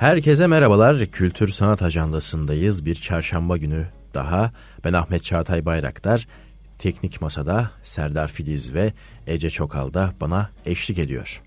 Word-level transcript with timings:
Herkese 0.00 0.46
merhabalar. 0.46 1.06
Kültür 1.06 1.48
Sanat 1.48 1.82
Ajandası'ndayız. 1.82 2.84
Bir 2.84 2.94
çarşamba 2.94 3.56
günü 3.56 3.86
daha. 4.14 4.52
Ben 4.84 4.92
Ahmet 4.92 5.24
Çağatay 5.24 5.66
Bayraktar. 5.66 6.26
Teknik 6.78 7.20
Masa'da 7.20 7.70
Serdar 7.82 8.28
Filiz 8.28 8.74
ve 8.74 8.92
Ece 9.26 9.50
Çokal 9.50 9.94
da 9.94 10.12
bana 10.20 10.50
eşlik 10.66 10.98
ediyor. 10.98 11.42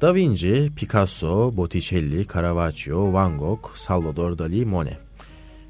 Da 0.00 0.14
Vinci, 0.14 0.70
Picasso, 0.76 1.56
Botticelli, 1.56 2.26
Caravaggio, 2.34 3.12
Van 3.12 3.38
Gogh, 3.38 3.74
Salvador 3.74 4.38
Dali, 4.38 4.64
Monet. 4.64 4.98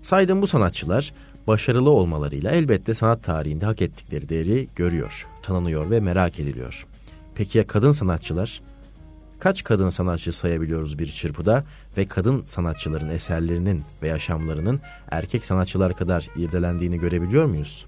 Saydığım 0.02 0.42
bu 0.42 0.46
sanatçılar 0.46 1.12
başarılı 1.46 1.90
olmalarıyla 1.90 2.50
elbette 2.50 2.94
sanat 2.94 3.24
tarihinde 3.24 3.66
hak 3.66 3.82
ettikleri 3.82 4.28
değeri 4.28 4.68
görüyor, 4.76 5.26
tanınıyor 5.42 5.90
ve 5.90 6.00
merak 6.00 6.40
ediliyor. 6.40 6.86
Peki 7.34 7.59
ya 7.59 7.66
kadın 7.66 7.92
sanatçılar? 7.92 8.60
Kaç 9.38 9.65
kadın 9.65 9.91
sanatçı 9.91 10.33
sayabiliyoruz 10.33 10.98
bir 10.98 11.12
çırpıda 11.12 11.65
ve 11.96 12.08
kadın 12.08 12.42
sanatçıların 12.44 13.08
eserlerinin 13.08 13.82
ve 14.02 14.08
yaşamlarının 14.08 14.80
erkek 15.10 15.46
sanatçılar 15.46 15.96
kadar 15.96 16.28
irdelendiğini 16.36 16.98
görebiliyor 16.98 17.44
muyuz? 17.44 17.86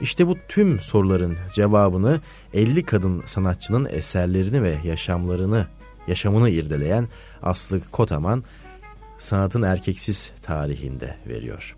İşte 0.00 0.26
bu 0.26 0.36
tüm 0.48 0.80
soruların 0.80 1.36
cevabını 1.52 2.20
50 2.54 2.82
kadın 2.82 3.22
sanatçının 3.26 3.88
eserlerini 3.90 4.62
ve 4.62 4.78
yaşamlarını, 4.84 5.66
yaşamını 6.08 6.50
irdeleyen 6.50 7.08
Aslı 7.42 7.80
Kotaman 7.92 8.44
sanatın 9.18 9.62
erkeksiz 9.62 10.32
tarihinde 10.42 11.16
veriyor. 11.28 11.76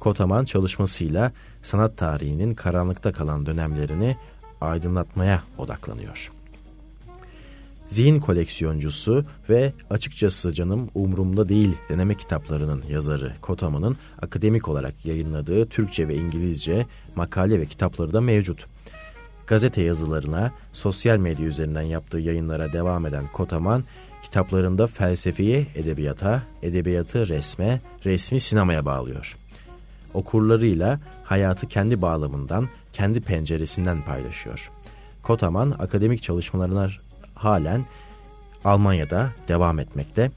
Kotaman 0.00 0.44
çalışmasıyla 0.44 1.32
sanat 1.62 1.96
tarihinin 1.96 2.54
karanlıkta 2.54 3.12
kalan 3.12 3.46
dönemlerini 3.46 4.16
aydınlatmaya 4.60 5.42
odaklanıyor. 5.58 6.32
Zihin 7.86 8.20
koleksiyoncusu 8.20 9.24
ve 9.48 9.72
açıkçası 9.90 10.54
canım 10.54 10.90
umurumda 10.94 11.48
değil 11.48 11.74
deneme 11.88 12.14
kitaplarının 12.14 12.82
yazarı 12.90 13.32
Kotaman'ın 13.40 13.96
akademik 14.22 14.68
olarak 14.68 15.06
yayınladığı 15.06 15.66
Türkçe 15.66 16.08
ve 16.08 16.16
İngilizce 16.16 16.86
makale 17.16 17.60
ve 17.60 17.66
kitapları 17.66 18.12
da 18.12 18.20
mevcut. 18.20 18.66
Gazete 19.46 19.82
yazılarına, 19.82 20.52
sosyal 20.72 21.18
medya 21.18 21.46
üzerinden 21.46 21.82
yaptığı 21.82 22.18
yayınlara 22.18 22.72
devam 22.72 23.06
eden 23.06 23.24
Kotaman, 23.32 23.84
kitaplarında 24.22 24.86
felsefeyi 24.86 25.66
edebiyata, 25.74 26.42
edebiyatı 26.62 27.28
resme, 27.28 27.80
resmi 28.04 28.40
sinemaya 28.40 28.86
bağlıyor. 28.86 29.36
Okurlarıyla 30.14 31.00
hayatı 31.24 31.68
kendi 31.68 32.02
bağlamından, 32.02 32.68
kendi 32.92 33.20
penceresinden 33.20 34.04
paylaşıyor. 34.04 34.70
Kotaman 35.22 35.70
akademik 35.78 36.22
çalışmalarına 36.22 36.90
halen 37.44 37.84
Almanya'da 38.64 39.32
devam 39.48 39.78
etmekte 39.78 40.30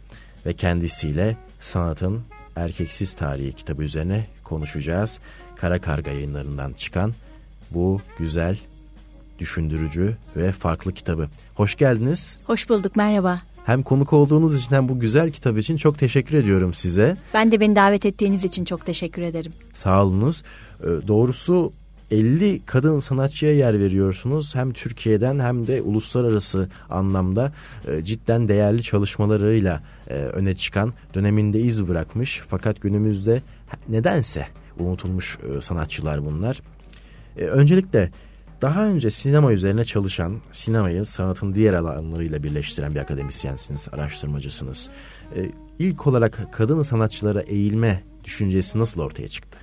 ve 0.45 0.53
kendisiyle 0.53 1.37
sanatın 1.59 2.21
erkeksiz 2.55 3.13
tarihi 3.13 3.53
kitabı 3.53 3.83
üzerine 3.83 4.27
konuşacağız. 4.43 5.19
Kara 5.55 5.81
Karga 5.81 6.11
yayınlarından 6.11 6.73
çıkan 6.73 7.13
bu 7.71 8.01
güzel, 8.19 8.57
düşündürücü 9.39 10.17
ve 10.35 10.51
farklı 10.51 10.93
kitabı. 10.93 11.29
Hoş 11.55 11.75
geldiniz. 11.75 12.35
Hoş 12.45 12.69
bulduk, 12.69 12.95
merhaba. 12.95 13.41
Hem 13.65 13.83
konuk 13.83 14.13
olduğunuz 14.13 14.55
için 14.61 14.75
hem 14.75 14.89
bu 14.89 14.99
güzel 14.99 15.31
kitap 15.31 15.57
için 15.57 15.77
çok 15.77 15.99
teşekkür 15.99 16.37
ediyorum 16.37 16.73
size. 16.73 17.17
Ben 17.33 17.51
de 17.51 17.59
beni 17.59 17.75
davet 17.75 18.05
ettiğiniz 18.05 18.43
için 18.43 18.65
çok 18.65 18.85
teşekkür 18.85 19.21
ederim. 19.21 19.53
Sağ 19.73 20.03
olunuz. 20.03 20.43
Ee, 20.83 20.87
doğrusu 21.07 21.71
50 22.11 22.61
kadın 22.65 22.99
sanatçıya 22.99 23.53
yer 23.55 23.79
veriyorsunuz. 23.79 24.55
Hem 24.55 24.73
Türkiye'den 24.73 25.39
hem 25.39 25.67
de 25.67 25.81
uluslararası 25.81 26.69
anlamda 26.89 27.53
e, 27.87 28.03
cidden 28.03 28.47
değerli 28.47 28.83
çalışmalarıyla 28.83 29.83
e, 30.09 30.13
öne 30.13 30.55
çıkan 30.55 30.93
döneminde 31.13 31.59
iz 31.59 31.87
bırakmış. 31.87 32.43
Fakat 32.49 32.81
günümüzde 32.81 33.41
nedense 33.89 34.47
unutulmuş 34.79 35.37
e, 35.57 35.61
sanatçılar 35.61 36.25
bunlar. 36.25 36.61
Öncelikle 37.37 38.11
daha 38.61 38.85
önce 38.85 39.11
sinema 39.11 39.53
üzerine 39.53 39.85
çalışan, 39.85 40.37
sinemayı 40.51 41.05
sanatın 41.05 41.55
diğer 41.55 41.73
alanlarıyla 41.73 42.43
birleştiren 42.43 42.95
bir 42.95 42.99
akademisyensiniz, 42.99 43.87
araştırmacısınız. 43.91 44.89
E, 45.35 45.51
ilk 45.79 46.07
olarak 46.07 46.47
kadın 46.51 46.81
sanatçılara 46.81 47.41
eğilme 47.41 48.03
düşüncesi 48.23 48.79
nasıl 48.79 49.01
ortaya 49.01 49.27
çıktı? 49.27 49.57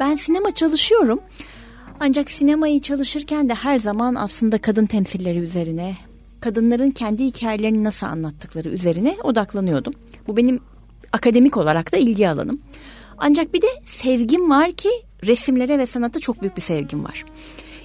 Ben 0.00 0.16
sinema 0.16 0.50
çalışıyorum. 0.50 1.20
Ancak 2.00 2.30
sinemayı 2.30 2.80
çalışırken 2.80 3.48
de 3.48 3.54
her 3.54 3.78
zaman 3.78 4.14
aslında 4.14 4.58
kadın 4.58 4.86
temsilleri 4.86 5.38
üzerine, 5.38 5.96
kadınların 6.40 6.90
kendi 6.90 7.24
hikayelerini 7.24 7.84
nasıl 7.84 8.06
anlattıkları 8.06 8.68
üzerine 8.68 9.16
odaklanıyordum. 9.22 9.92
Bu 10.26 10.36
benim 10.36 10.60
akademik 11.12 11.56
olarak 11.56 11.92
da 11.92 11.96
ilgi 11.96 12.28
alanım. 12.28 12.60
Ancak 13.18 13.54
bir 13.54 13.62
de 13.62 13.66
sevgim 13.84 14.50
var 14.50 14.72
ki 14.72 14.88
resimlere 15.26 15.78
ve 15.78 15.86
sanata 15.86 16.20
çok 16.20 16.40
büyük 16.40 16.56
bir 16.56 16.62
sevgim 16.62 17.04
var. 17.04 17.24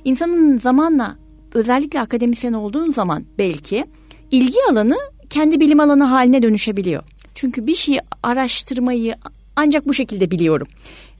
İnsanın 0.05 0.57
zamanla 0.57 1.15
özellikle 1.53 2.01
akademisyen 2.01 2.53
olduğun 2.53 2.91
zaman 2.91 3.25
belki 3.39 3.83
ilgi 4.31 4.57
alanı 4.71 4.97
kendi 5.29 5.59
bilim 5.59 5.79
alanı 5.79 6.03
haline 6.03 6.41
dönüşebiliyor. 6.41 7.03
Çünkü 7.35 7.67
bir 7.67 7.75
şeyi 7.75 8.01
araştırmayı 8.23 9.15
ancak 9.55 9.87
bu 9.87 9.93
şekilde 9.93 10.31
biliyorum 10.31 10.67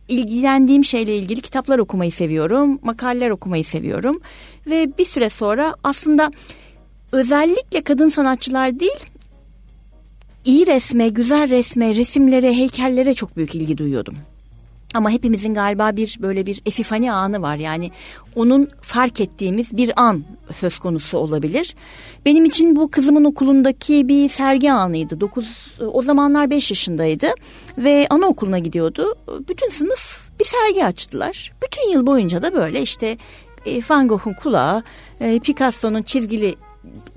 ilgilendiğim 0.08 0.84
şeyle 0.84 1.18
ilgili 1.18 1.42
kitaplar 1.42 1.80
okumayı 1.80 2.12
seviyorum, 2.12 2.80
makaleler 2.84 3.30
okumayı 3.30 3.66
seviyorum 3.66 4.20
ve 4.68 4.98
bir 4.98 5.06
süre 5.06 5.30
sonra 5.30 5.76
aslında 5.84 6.32
özellikle 7.12 7.82
kadın 7.82 8.10
sanatçılar 8.10 8.80
değil, 8.80 9.00
iyi 10.46 10.68
resme, 10.68 11.10
güzel 11.10 11.50
resme, 11.50 11.96
resimlere, 11.96 12.54
heykellere 12.54 13.14
çok 13.14 13.38
büyük 13.38 13.56
ilgi 13.56 13.78
duyuyordum. 13.78 14.18
Ama 14.94 15.10
hepimizin 15.10 15.54
galiba 15.54 15.96
bir 15.96 16.18
böyle 16.22 16.46
bir 16.46 16.62
efifani 16.66 17.12
anı 17.12 17.42
var. 17.42 17.56
Yani 17.56 17.92
onun 18.36 18.68
fark 18.82 19.22
ettiğimiz 19.22 19.78
bir 19.78 19.92
an 19.96 20.24
söz 20.52 20.80
konusu 20.80 21.18
olabilir. 21.18 21.76
Benim 22.26 22.46
için 22.46 22.76
bu 22.76 22.92
kızımın 22.92 23.24
okulundaki 23.24 24.08
bir 24.08 24.30
sergi 24.30 24.72
anıydı. 24.72 25.22
9 25.22 25.74
o 25.94 26.02
zamanlar 26.02 26.50
5 26.50 26.72
yaşındaydı 26.72 27.28
ve 27.78 28.08
anaokuluna 28.10 28.60
gidiyordu. 28.60 29.16
Bütün 29.50 29.70
sınıf 29.70 30.24
bir 30.40 30.46
sergi 30.46 30.86
açtılar. 30.86 31.54
Bütün 31.64 31.92
yıl 31.92 32.06
boyunca 32.06 32.44
da 32.44 32.54
böyle 32.54 32.82
işte 32.82 33.18
e, 33.66 33.82
Van 33.90 34.08
Gogh'un 34.08 34.34
kulağı, 34.34 34.84
e, 35.20 35.40
Picasso'nun 35.40 36.02
çizgili 36.02 36.56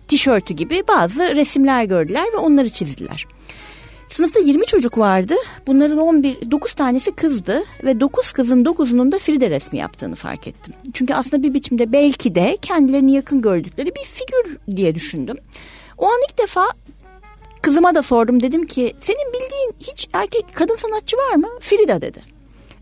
tişörtü 0.08 0.54
gibi 0.54 0.82
bazı 0.88 1.37
resimler 1.37 1.84
gördüler 1.84 2.25
ve 2.32 2.37
onları 2.37 2.69
çizdiler. 2.69 3.26
Sınıfta 4.09 4.41
20 4.41 4.67
çocuk 4.67 4.99
vardı. 4.99 5.34
Bunların 5.67 5.99
11, 5.99 6.50
9 6.50 6.75
tanesi 6.75 7.12
kızdı 7.12 7.65
ve 7.84 8.00
9 8.00 8.33
kızın 8.33 8.65
9'unun 8.65 9.12
da 9.12 9.19
Frida 9.19 9.50
resmi 9.50 9.78
yaptığını 9.78 10.15
fark 10.15 10.47
ettim. 10.49 10.75
Çünkü 10.93 11.15
aslında 11.15 11.43
bir 11.43 11.55
biçimde 11.55 11.93
belki 11.93 12.34
de 12.34 12.56
kendilerini 12.62 13.12
yakın 13.12 13.43
gördükleri 13.43 13.94
bir 13.94 14.05
figür 14.05 14.59
diye 14.77 14.94
düşündüm. 14.94 15.37
O 15.99 16.06
an 16.06 16.21
ilk 16.28 16.39
defa 16.39 16.67
kızıma 17.62 17.94
da 17.94 18.03
sordum 18.03 18.43
dedim 18.43 18.67
ki 18.67 18.94
senin 19.00 19.33
bildiğin 19.33 19.75
hiç 19.81 20.09
erkek 20.12 20.47
kadın 20.55 20.77
sanatçı 20.77 21.17
var 21.17 21.34
mı? 21.34 21.49
Frida 21.61 22.00
dedi. 22.00 22.21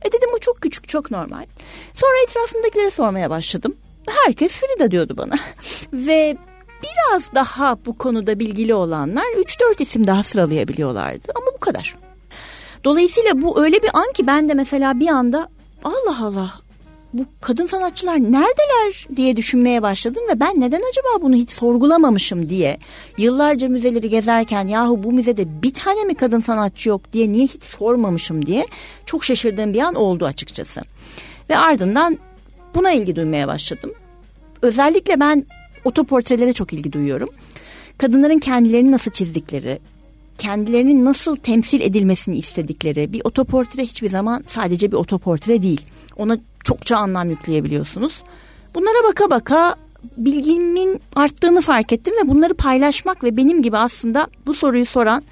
E 0.04 0.12
dedim 0.12 0.28
bu 0.34 0.38
çok 0.38 0.60
küçük 0.60 0.88
çok 0.88 1.10
normal. 1.10 1.46
Sonra 1.94 2.12
etrafımdakilere 2.24 2.90
sormaya 2.90 3.30
başladım. 3.30 3.76
Herkes 4.06 4.56
Frida 4.56 4.90
diyordu 4.90 5.14
bana. 5.18 5.34
Ve 5.92 6.36
biraz 6.84 7.34
daha 7.34 7.78
bu 7.86 7.98
konuda 7.98 8.38
bilgili 8.38 8.74
olanlar 8.74 9.24
3-4 9.24 9.82
isim 9.82 10.06
daha 10.06 10.22
sıralayabiliyorlardı 10.22 11.32
ama 11.34 11.46
bu 11.54 11.60
kadar. 11.60 11.94
Dolayısıyla 12.84 13.42
bu 13.42 13.62
öyle 13.62 13.82
bir 13.82 13.90
an 13.92 14.12
ki 14.14 14.26
ben 14.26 14.48
de 14.48 14.54
mesela 14.54 15.00
bir 15.00 15.08
anda 15.08 15.48
Allah 15.84 16.26
Allah 16.26 16.50
bu 17.14 17.24
kadın 17.40 17.66
sanatçılar 17.66 18.16
neredeler 18.16 19.06
diye 19.16 19.36
düşünmeye 19.36 19.82
başladım 19.82 20.22
ve 20.30 20.40
ben 20.40 20.60
neden 20.60 20.82
acaba 20.90 21.22
bunu 21.22 21.34
hiç 21.34 21.50
sorgulamamışım 21.50 22.48
diye 22.48 22.78
yıllarca 23.18 23.68
müzeleri 23.68 24.08
gezerken 24.08 24.66
yahu 24.66 25.04
bu 25.04 25.12
müzede 25.12 25.62
bir 25.62 25.74
tane 25.74 26.04
mi 26.04 26.14
kadın 26.14 26.40
sanatçı 26.40 26.88
yok 26.88 27.12
diye 27.12 27.32
niye 27.32 27.46
hiç 27.46 27.62
sormamışım 27.62 28.46
diye 28.46 28.66
çok 29.06 29.24
şaşırdığım 29.24 29.74
bir 29.74 29.80
an 29.80 29.94
oldu 29.94 30.26
açıkçası. 30.26 30.82
Ve 31.50 31.58
ardından 31.58 32.18
buna 32.74 32.92
ilgi 32.92 33.16
duymaya 33.16 33.48
başladım. 33.48 33.92
Özellikle 34.62 35.20
ben 35.20 35.46
otoportrelere 35.84 36.52
çok 36.52 36.72
ilgi 36.72 36.92
duyuyorum. 36.92 37.28
Kadınların 37.98 38.38
kendilerini 38.38 38.90
nasıl 38.90 39.10
çizdikleri, 39.10 39.78
kendilerinin 40.38 41.04
nasıl 41.04 41.34
temsil 41.34 41.80
edilmesini 41.80 42.38
istedikleri 42.38 43.12
bir 43.12 43.20
otoportre 43.24 43.82
hiçbir 43.82 44.08
zaman 44.08 44.44
sadece 44.46 44.92
bir 44.92 44.96
otoportre 44.96 45.62
değil. 45.62 45.80
Ona 46.16 46.38
çokça 46.64 46.96
anlam 46.96 47.30
yükleyebiliyorsunuz. 47.30 48.22
Bunlara 48.74 49.08
baka 49.08 49.30
baka 49.30 49.76
bilgimin 50.16 51.00
arttığını 51.16 51.60
fark 51.60 51.92
ettim 51.92 52.14
ve 52.24 52.28
bunları 52.28 52.54
paylaşmak 52.54 53.24
ve 53.24 53.36
benim 53.36 53.62
gibi 53.62 53.78
aslında 53.78 54.26
bu 54.46 54.54
soruyu 54.54 54.86
soran 54.86 55.22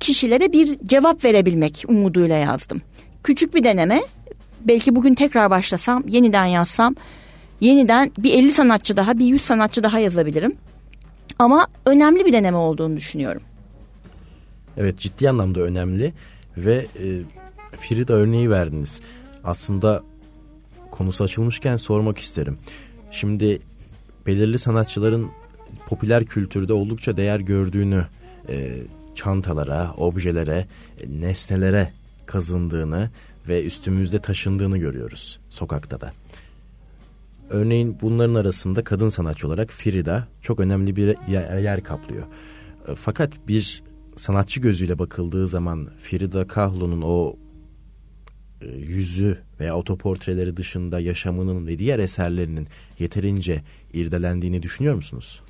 kişilere 0.00 0.52
bir 0.52 0.78
cevap 0.86 1.24
verebilmek 1.24 1.84
umuduyla 1.88 2.36
yazdım. 2.36 2.80
Küçük 3.24 3.54
bir 3.54 3.64
deneme. 3.64 4.02
Belki 4.60 4.96
bugün 4.96 5.14
tekrar 5.14 5.50
başlasam, 5.50 6.04
yeniden 6.08 6.44
yazsam 6.44 6.94
yeniden 7.60 8.12
bir 8.18 8.38
50 8.38 8.52
sanatçı 8.52 8.96
daha 8.96 9.18
bir 9.18 9.26
100 9.26 9.42
sanatçı 9.42 9.82
daha 9.82 9.98
yazabilirim. 9.98 10.52
Ama 11.38 11.66
önemli 11.86 12.24
bir 12.24 12.32
deneme 12.32 12.56
olduğunu 12.56 12.96
düşünüyorum. 12.96 13.42
Evet 14.76 14.98
ciddi 14.98 15.30
anlamda 15.30 15.60
önemli 15.60 16.12
ve 16.56 16.74
e, 16.74 17.06
Frida 17.76 18.12
örneği 18.12 18.50
verdiniz. 18.50 19.00
Aslında 19.44 20.02
konusu 20.90 21.24
açılmışken 21.24 21.76
sormak 21.76 22.18
isterim. 22.18 22.58
Şimdi 23.10 23.58
belirli 24.26 24.58
sanatçıların 24.58 25.30
popüler 25.88 26.24
kültürde 26.24 26.72
oldukça 26.72 27.16
değer 27.16 27.40
gördüğünü, 27.40 28.06
e, 28.48 28.76
çantalara, 29.14 29.94
objelere, 29.96 30.66
e, 31.00 31.20
nesnelere 31.20 31.92
kazındığını 32.26 33.10
ve 33.48 33.64
üstümüzde 33.64 34.18
taşındığını 34.18 34.78
görüyoruz 34.78 35.40
sokakta 35.50 36.00
da. 36.00 36.12
Örneğin 37.50 37.96
bunların 38.02 38.34
arasında 38.34 38.84
kadın 38.84 39.08
sanatçı 39.08 39.46
olarak 39.46 39.70
Frida 39.70 40.28
çok 40.42 40.60
önemli 40.60 40.96
bir 40.96 41.16
yer, 41.28 41.82
kaplıyor. 41.82 42.22
E, 42.88 42.94
fakat 42.94 43.48
bir 43.48 43.82
sanatçı 44.16 44.60
gözüyle 44.60 44.98
bakıldığı 44.98 45.48
zaman 45.48 45.88
Frida 45.98 46.46
Kahlo'nun 46.46 47.02
o 47.02 47.36
e, 48.62 48.66
yüzü 48.66 49.38
veya 49.60 49.76
otoportreleri 49.76 50.56
dışında 50.56 51.00
yaşamının 51.00 51.66
ve 51.66 51.78
diğer 51.78 51.98
eserlerinin 51.98 52.68
yeterince 52.98 53.62
irdelendiğini 53.92 54.62
düşünüyor 54.62 54.94
musunuz? 54.94 55.42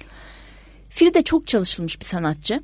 Frida 0.91 1.23
çok 1.23 1.47
çalışılmış 1.47 2.01
bir 2.01 2.05
sanatçı. 2.05 2.61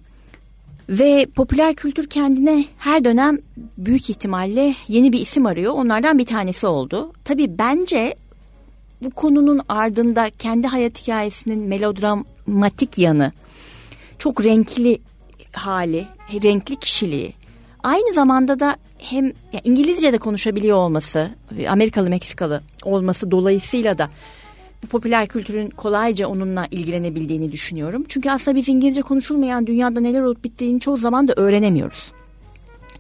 Ve 0.89 1.27
popüler 1.37 1.75
kültür 1.75 2.07
kendine 2.07 2.65
her 2.79 3.05
dönem 3.05 3.39
büyük 3.79 4.11
ihtimalle 4.11 4.75
yeni 4.89 5.13
bir 5.13 5.21
isim 5.21 5.47
arıyor. 5.47 5.73
Onlardan 5.73 6.19
bir 6.19 6.25
tanesi 6.25 6.67
oldu. 6.67 7.13
Tabii 7.25 7.59
bence 7.59 8.15
bu 9.03 9.11
konunun 9.11 9.61
ardında 9.69 10.31
kendi 10.39 10.67
hayat 10.67 11.03
hikayesinin 11.03 11.65
melodramatik 11.65 12.99
yanı, 12.99 13.33
çok 14.19 14.45
renkli 14.45 15.01
hali, 15.53 16.07
renkli 16.43 16.77
kişiliği, 16.77 17.35
aynı 17.83 18.15
zamanda 18.15 18.61
da 18.61 18.77
hem 18.99 19.27
ya 19.27 19.61
İngilizce 19.65 20.13
de 20.13 20.19
konuşabiliyor 20.19 20.77
olması, 20.77 21.31
Amerikalı 21.69 22.11
Meksikalı 22.11 22.63
olması 22.83 23.31
dolayısıyla 23.31 23.99
da 23.99 24.09
bu 24.83 24.87
popüler 24.87 25.27
kültürün 25.27 25.71
kolayca 25.71 26.27
onunla 26.27 26.67
ilgilenebildiğini 26.71 27.53
düşünüyorum. 27.53 28.05
Çünkü 28.09 28.31
aslında 28.31 28.57
biz 28.57 28.69
İngilizce 28.69 29.03
konuşulmayan 29.03 29.67
dünyada 29.67 30.01
neler 30.01 30.23
olup 30.23 30.45
bittiğini 30.45 30.81
çoğu 30.81 30.97
zaman 30.97 31.29
da 31.29 31.33
öğrenemiyoruz. 31.37 32.13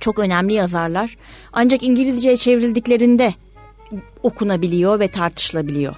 Çok 0.00 0.19
önemli 0.19 0.52
yazarlar 0.52 1.17
ancak 1.52 1.82
İngilizceye 1.82 2.37
çevrildiklerinde 2.37 3.35
okunabiliyor 4.23 5.01
ve 5.01 5.09
tartışılabiliyor. 5.09 5.95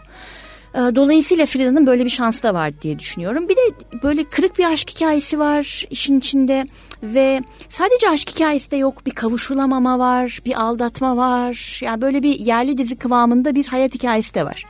Ee, 0.75 0.79
dolayısıyla 0.79 1.47
Frida'nın 1.47 1.87
böyle 1.87 2.05
bir 2.05 2.11
şansı 2.11 2.43
da 2.43 2.55
var 2.55 2.81
diye 2.81 2.99
düşünüyorum. 2.99 3.49
Bir 3.49 3.57
de 3.57 3.61
böyle 4.03 4.25
kırık 4.25 4.59
bir 4.59 4.73
aşk 4.73 4.91
hikayesi 4.91 5.39
var 5.39 5.85
işin 5.91 6.19
içinde 6.19 6.65
ve 7.03 7.41
sadece 7.69 8.09
aşk 8.09 8.31
hikayesi 8.31 8.71
de 8.71 8.77
yok. 8.77 9.07
Bir 9.07 9.11
kavuşulamama 9.11 9.99
var, 9.99 10.41
bir 10.47 10.61
aldatma 10.63 11.17
var. 11.17 11.81
Yani 11.83 12.03
böyle 12.03 12.23
bir 12.23 12.39
yerli 12.39 12.79
dizi 12.79 12.97
kıvamında 12.97 13.55
bir 13.55 13.67
hayat 13.67 13.95
hikayesi 13.95 14.35
de 14.35 14.45
var. 14.45 14.65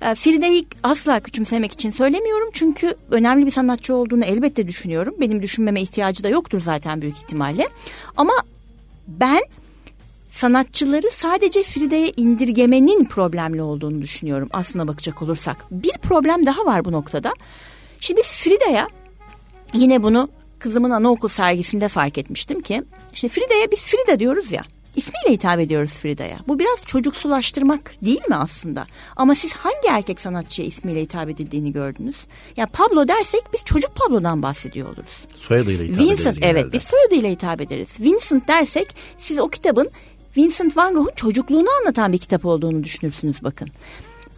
Ee, 0.00 0.14
Frida'yı 0.14 0.64
asla 0.82 1.20
küçümsemek 1.20 1.72
için 1.72 1.90
söylemiyorum. 1.90 2.48
Çünkü 2.52 2.94
önemli 3.10 3.46
bir 3.46 3.50
sanatçı 3.50 3.94
olduğunu 3.94 4.24
elbette 4.24 4.68
düşünüyorum. 4.68 5.14
Benim 5.20 5.42
düşünmeme 5.42 5.80
ihtiyacı 5.80 6.24
da 6.24 6.28
yoktur 6.28 6.60
zaten 6.60 7.02
büyük 7.02 7.16
ihtimalle. 7.16 7.68
Ama 8.16 8.32
ben 9.08 9.40
sanatçıları 10.36 11.10
sadece 11.12 11.62
Frida'ya 11.62 12.08
indirgemenin 12.16 13.04
problemli 13.04 13.62
olduğunu 13.62 14.02
düşünüyorum 14.02 14.48
aslına 14.52 14.88
bakacak 14.88 15.22
olursak. 15.22 15.56
Bir 15.70 15.92
problem 15.92 16.46
daha 16.46 16.66
var 16.66 16.84
bu 16.84 16.92
noktada. 16.92 17.34
Şimdi 18.00 18.20
biz 18.20 18.26
Frida'ya 18.26 18.88
yine 19.74 20.02
bunu 20.02 20.28
kızımın 20.58 20.90
anaokul 20.90 21.28
sergisinde 21.28 21.88
fark 21.88 22.18
etmiştim 22.18 22.60
ki 22.60 22.82
işte 23.12 23.28
Frida'ya 23.28 23.70
biz 23.70 23.80
Frida 23.80 24.18
diyoruz 24.18 24.52
ya. 24.52 24.62
İsmiyle 24.96 25.32
hitap 25.32 25.60
ediyoruz 25.60 25.92
Frida'ya. 25.92 26.38
Bu 26.48 26.58
biraz 26.58 26.82
çocuksulaştırmak 26.86 27.94
değil 28.04 28.28
mi 28.28 28.34
aslında? 28.34 28.86
Ama 29.16 29.34
siz 29.34 29.52
hangi 29.52 29.88
erkek 29.90 30.20
sanatçıya 30.20 30.68
ismiyle 30.68 31.00
hitap 31.00 31.28
edildiğini 31.28 31.72
gördünüz? 31.72 32.16
Ya 32.56 32.66
Pablo 32.66 33.08
dersek 33.08 33.42
biz 33.52 33.64
çocuk 33.64 33.94
Pablo'dan 33.94 34.42
bahsediyor 34.42 34.88
oluruz. 34.88 35.22
Soyadıyla 35.36 35.84
hitap 35.84 35.98
Vincent, 35.98 36.20
ederiz 36.20 36.38
evet 36.42 36.54
genelde. 36.54 36.72
biz 36.72 36.82
soyadıyla 36.82 37.30
hitap 37.30 37.60
ederiz. 37.60 37.88
Vincent 38.00 38.48
dersek 38.48 38.96
siz 39.18 39.38
o 39.38 39.48
kitabın 39.48 39.90
Vincent 40.36 40.76
van 40.76 40.94
Gogh'un 40.94 41.12
çocukluğunu 41.16 41.68
anlatan 41.80 42.12
bir 42.12 42.18
kitap 42.18 42.44
olduğunu 42.44 42.84
düşünürsünüz 42.84 43.42
bakın. 43.42 43.68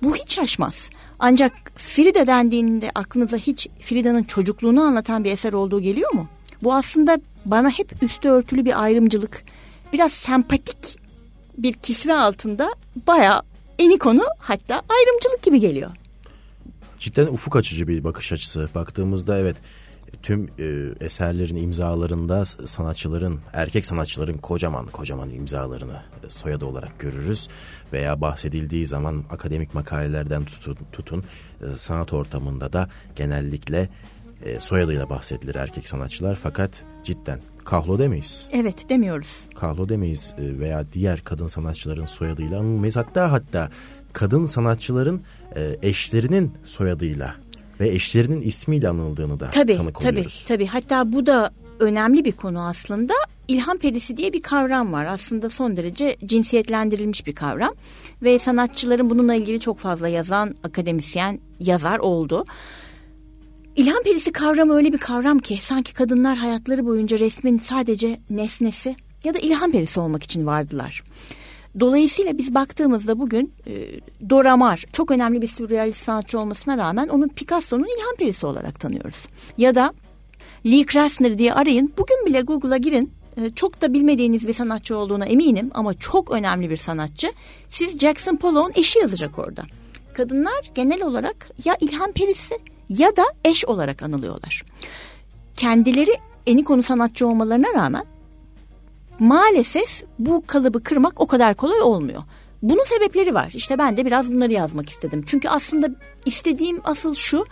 Bu 0.02 0.16
hiç 0.16 0.34
şaşmaz. 0.34 0.90
Ancak 1.18 1.52
Frida 1.76 2.26
dendiğinde 2.26 2.90
aklınıza 2.94 3.36
hiç 3.36 3.68
Frida'nın 3.80 4.22
çocukluğunu 4.22 4.82
anlatan 4.82 5.24
bir 5.24 5.32
eser 5.32 5.52
olduğu 5.52 5.80
geliyor 5.80 6.12
mu? 6.12 6.26
Bu 6.62 6.74
aslında 6.74 7.18
bana 7.44 7.70
hep 7.70 8.02
üstü 8.02 8.28
örtülü 8.28 8.64
bir 8.64 8.82
ayrımcılık, 8.82 9.44
biraz 9.92 10.12
sempatik 10.12 10.98
bir 11.58 11.72
kisve 11.72 12.14
altında 12.14 12.74
bayağı 13.06 13.42
eni 13.78 13.98
konu 13.98 14.22
hatta 14.38 14.74
ayrımcılık 14.74 15.42
gibi 15.42 15.60
geliyor. 15.60 15.90
Cidden 16.98 17.26
ufuk 17.26 17.56
açıcı 17.56 17.88
bir 17.88 18.04
bakış 18.04 18.32
açısı. 18.32 18.68
Baktığımızda 18.74 19.38
evet 19.38 19.56
tüm 20.22 20.50
e, 20.58 20.94
eserlerin 21.00 21.56
imzalarında 21.56 22.44
sanatçıların, 22.44 23.40
erkek 23.52 23.86
sanatçıların 23.86 24.38
kocaman 24.38 24.86
kocaman 24.86 25.30
imzalarını 25.30 26.02
e, 26.26 26.30
soyadı 26.30 26.64
olarak 26.66 26.98
görürüz. 26.98 27.48
Veya 27.92 28.20
bahsedildiği 28.20 28.86
zaman 28.86 29.24
akademik 29.30 29.74
makalelerden 29.74 30.44
tutun, 30.44 30.76
tutun 30.92 31.24
e, 31.62 31.76
sanat 31.76 32.12
ortamında 32.12 32.72
da 32.72 32.88
genellikle 33.16 33.88
e, 34.44 34.60
soyadıyla 34.60 35.10
bahsedilir 35.10 35.54
erkek 35.54 35.88
sanatçılar. 35.88 36.38
Fakat 36.42 36.84
cidden 37.04 37.40
kahlo 37.64 37.98
demeyiz. 37.98 38.46
Evet 38.52 38.88
demiyoruz. 38.88 39.48
Kahlo 39.54 39.88
demeyiz 39.88 40.34
e, 40.38 40.58
veya 40.58 40.92
diğer 40.92 41.20
kadın 41.24 41.46
sanatçıların 41.46 42.06
soyadıyla 42.06 42.58
anılmayız. 42.58 42.96
Hatta 42.96 43.32
hatta 43.32 43.70
kadın 44.12 44.46
sanatçıların 44.46 45.22
e, 45.56 45.76
eşlerinin 45.82 46.54
soyadıyla 46.64 47.34
ve 47.80 47.88
eşlerinin 47.88 48.40
ismiyle 48.40 48.88
anıldığını 48.88 49.40
da 49.40 49.50
Tabii 49.50 49.76
tanık 49.76 50.00
tabii 50.00 50.12
oluyoruz. 50.18 50.44
tabii. 50.48 50.66
Hatta 50.66 51.12
bu 51.12 51.26
da 51.26 51.50
önemli 51.80 52.24
bir 52.24 52.32
konu 52.32 52.66
aslında. 52.66 53.14
İlham 53.48 53.78
perisi 53.78 54.16
diye 54.16 54.32
bir 54.32 54.42
kavram 54.42 54.92
var. 54.92 55.04
Aslında 55.04 55.50
son 55.50 55.76
derece 55.76 56.16
cinsiyetlendirilmiş 56.24 57.26
bir 57.26 57.34
kavram. 57.34 57.74
Ve 58.22 58.38
sanatçıların 58.38 59.10
bununla 59.10 59.34
ilgili 59.34 59.60
çok 59.60 59.78
fazla 59.78 60.08
yazan 60.08 60.54
akademisyen 60.62 61.40
yazar 61.60 61.98
oldu. 61.98 62.44
İlham 63.76 64.02
perisi 64.04 64.32
kavramı 64.32 64.74
öyle 64.74 64.92
bir 64.92 64.98
kavram 64.98 65.38
ki 65.38 65.56
sanki 65.62 65.94
kadınlar 65.94 66.36
hayatları 66.36 66.86
boyunca 66.86 67.18
resmin 67.18 67.58
sadece 67.58 68.20
nesnesi 68.30 68.96
ya 69.24 69.34
da 69.34 69.38
ilham 69.38 69.72
perisi 69.72 70.00
olmak 70.00 70.22
için 70.22 70.46
vardılar. 70.46 71.02
Dolayısıyla 71.80 72.38
biz 72.38 72.54
baktığımızda 72.54 73.18
bugün 73.18 73.52
e, 73.66 73.72
Dora 74.30 74.56
Maar 74.56 74.84
çok 74.92 75.10
önemli 75.10 75.42
bir 75.42 75.46
sürrealist 75.46 76.04
sanatçı 76.04 76.38
olmasına 76.38 76.78
rağmen 76.78 77.08
onu 77.08 77.28
Picasso'nun 77.28 77.84
ilham 77.84 78.14
perisi 78.18 78.46
olarak 78.46 78.80
tanıyoruz. 78.80 79.26
Ya 79.58 79.74
da 79.74 79.92
Lee 80.66 80.86
Krasner 80.86 81.38
diye 81.38 81.54
arayın. 81.54 81.92
Bugün 81.98 82.26
bile 82.26 82.40
Google'a 82.40 82.76
girin. 82.76 83.12
E, 83.36 83.50
çok 83.50 83.80
da 83.80 83.92
bilmediğiniz 83.92 84.48
bir 84.48 84.52
sanatçı 84.52 84.96
olduğuna 84.96 85.24
eminim 85.24 85.70
ama 85.74 85.94
çok 85.94 86.30
önemli 86.30 86.70
bir 86.70 86.76
sanatçı. 86.76 87.32
Siz 87.68 87.98
Jackson 87.98 88.36
Pollock'un 88.36 88.72
eşi 88.80 88.98
yazacak 88.98 89.38
orada. 89.38 89.62
Kadınlar 90.14 90.70
genel 90.74 91.02
olarak 91.02 91.50
ya 91.64 91.76
ilham 91.80 92.12
perisi 92.12 92.58
ya 92.88 93.16
da 93.16 93.24
eş 93.44 93.64
olarak 93.64 94.02
anılıyorlar. 94.02 94.62
Kendileri 95.56 96.12
eni 96.46 96.64
konu 96.64 96.82
sanatçı 96.82 97.26
olmalarına 97.26 97.74
rağmen 97.74 98.04
maalesef 99.18 100.04
bu 100.18 100.44
kalıbı 100.46 100.82
kırmak 100.82 101.20
o 101.20 101.26
kadar 101.26 101.54
kolay 101.54 101.80
olmuyor. 101.80 102.22
Bunun 102.62 102.84
sebepleri 102.84 103.34
var. 103.34 103.50
İşte 103.54 103.78
ben 103.78 103.96
de 103.96 104.06
biraz 104.06 104.32
bunları 104.32 104.52
yazmak 104.52 104.90
istedim. 104.90 105.22
Çünkü 105.26 105.48
aslında 105.48 105.88
istediğim 106.26 106.80
asıl 106.84 107.14
şu. 107.14 107.44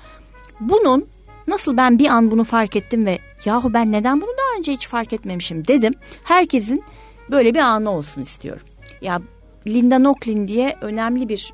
Bunun 0.61 1.07
nasıl 1.47 1.77
ben 1.77 1.99
bir 1.99 2.07
an 2.07 2.31
bunu 2.31 2.45
fark 2.45 2.77
ettim 2.77 3.07
ve 3.07 3.19
yahu 3.45 3.75
ben 3.75 3.93
neden 3.93 4.21
bunu 4.21 4.31
daha 4.31 4.59
önce 4.59 4.73
hiç 4.73 4.89
fark 4.89 5.13
etmemişim 5.13 5.67
dedim. 5.67 5.93
Herkesin 6.25 6.85
böyle 7.31 7.55
bir 7.55 7.59
anı 7.59 7.91
olsun 7.91 8.23
istiyorum. 8.23 8.67
Ya 9.01 9.23
Linda 9.67 9.99
Nochlin 9.99 10.49
diye 10.49 10.77
önemli 10.81 11.29
bir 11.29 11.53